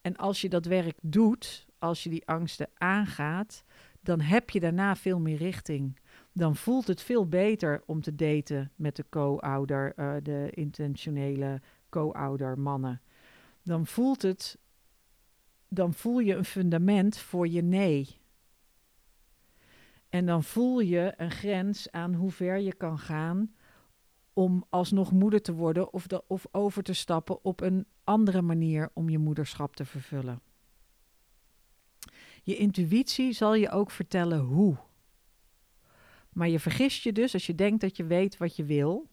En 0.00 0.16
als 0.16 0.40
je 0.40 0.48
dat 0.48 0.64
werk 0.64 0.98
doet, 1.02 1.66
als 1.78 2.02
je 2.02 2.10
die 2.10 2.26
angsten 2.26 2.68
aangaat, 2.74 3.64
dan 4.00 4.20
heb 4.20 4.50
je 4.50 4.60
daarna 4.60 4.96
veel 4.96 5.20
meer 5.20 5.36
richting. 5.36 5.98
Dan 6.32 6.56
voelt 6.56 6.86
het 6.86 7.02
veel 7.02 7.28
beter 7.28 7.82
om 7.86 8.00
te 8.00 8.14
daten 8.14 8.72
met 8.76 8.96
de 8.96 9.04
co-ouder, 9.08 9.92
uh, 9.96 10.14
de 10.22 10.50
intentionele 10.50 11.60
co-ouder 11.88 12.58
mannen. 12.58 13.00
Dan 13.62 13.86
voelt 13.86 14.22
het, 14.22 14.58
dan 15.68 15.94
voel 15.94 16.18
je 16.18 16.34
een 16.34 16.44
fundament 16.44 17.18
voor 17.18 17.48
je 17.48 17.62
nee. 17.62 18.18
En 20.08 20.26
dan 20.26 20.44
voel 20.44 20.80
je 20.80 21.14
een 21.16 21.30
grens 21.30 21.90
aan 21.90 22.14
hoe 22.14 22.30
ver 22.30 22.58
je 22.58 22.74
kan 22.74 22.98
gaan 22.98 23.54
om 24.40 24.64
alsnog 24.68 25.12
moeder 25.12 25.42
te 25.42 25.52
worden 25.52 25.92
of, 25.92 26.06
de, 26.06 26.22
of 26.26 26.46
over 26.50 26.82
te 26.82 26.92
stappen 26.92 27.44
op 27.44 27.60
een 27.60 27.86
andere 28.04 28.42
manier 28.42 28.90
om 28.92 29.08
je 29.08 29.18
moederschap 29.18 29.76
te 29.76 29.84
vervullen. 29.84 30.40
Je 32.42 32.56
intuïtie 32.56 33.32
zal 33.32 33.54
je 33.54 33.70
ook 33.70 33.90
vertellen 33.90 34.38
hoe. 34.38 34.76
Maar 36.32 36.48
je 36.48 36.60
vergist 36.60 37.02
je 37.02 37.12
dus 37.12 37.32
als 37.32 37.46
je 37.46 37.54
denkt 37.54 37.80
dat 37.80 37.96
je 37.96 38.04
weet 38.04 38.36
wat 38.36 38.56
je 38.56 38.64
wil. 38.64 39.08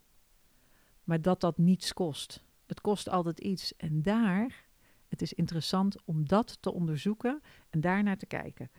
maar 1.03 1.21
dat 1.21 1.41
dat 1.41 1.57
niets 1.57 1.93
kost. 1.93 2.43
Het 2.65 2.81
kost 2.81 3.09
altijd 3.09 3.39
iets. 3.39 3.75
En 3.75 4.01
daar, 4.01 4.65
het 5.07 5.21
is 5.21 5.33
interessant 5.33 5.95
om 6.05 6.27
dat 6.27 6.57
te 6.61 6.73
onderzoeken 6.73 7.41
en 7.69 7.81
daar 7.81 8.03
naar 8.03 8.17
te 8.17 8.25
kijken. 8.25 8.71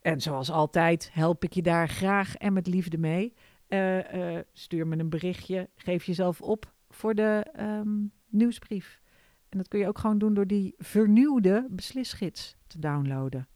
En 0.00 0.20
zoals 0.20 0.50
altijd 0.50 1.10
help 1.12 1.44
ik 1.44 1.52
je 1.52 1.62
daar 1.62 1.88
graag 1.88 2.36
en 2.36 2.52
met 2.52 2.66
liefde 2.66 2.98
mee. 2.98 3.34
Uh, 3.72 4.12
uh, 4.14 4.38
stuur 4.52 4.86
me 4.86 4.98
een 4.98 5.08
berichtje, 5.08 5.68
geef 5.76 6.04
jezelf 6.04 6.40
op 6.40 6.72
voor 6.88 7.14
de 7.14 7.46
um, 7.60 8.12
nieuwsbrief. 8.28 9.00
En 9.48 9.58
dat 9.58 9.68
kun 9.68 9.78
je 9.78 9.88
ook 9.88 9.98
gewoon 9.98 10.18
doen 10.18 10.34
door 10.34 10.46
die 10.46 10.74
vernieuwde 10.78 11.66
beslisgids 11.70 12.56
te 12.66 12.78
downloaden. 12.78 13.48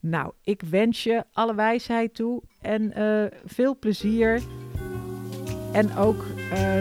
Nou, 0.00 0.32
ik 0.42 0.62
wens 0.62 1.02
je 1.02 1.24
alle 1.32 1.54
wijsheid 1.54 2.14
toe 2.14 2.42
en 2.60 2.98
uh, 2.98 3.24
veel 3.44 3.78
plezier. 3.78 4.42
En 5.72 5.96
ook 5.96 6.24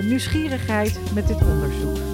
nieuwsgierigheid 0.01 1.13
met 1.13 1.27
dit 1.27 1.41
onderzoek. 1.41 2.12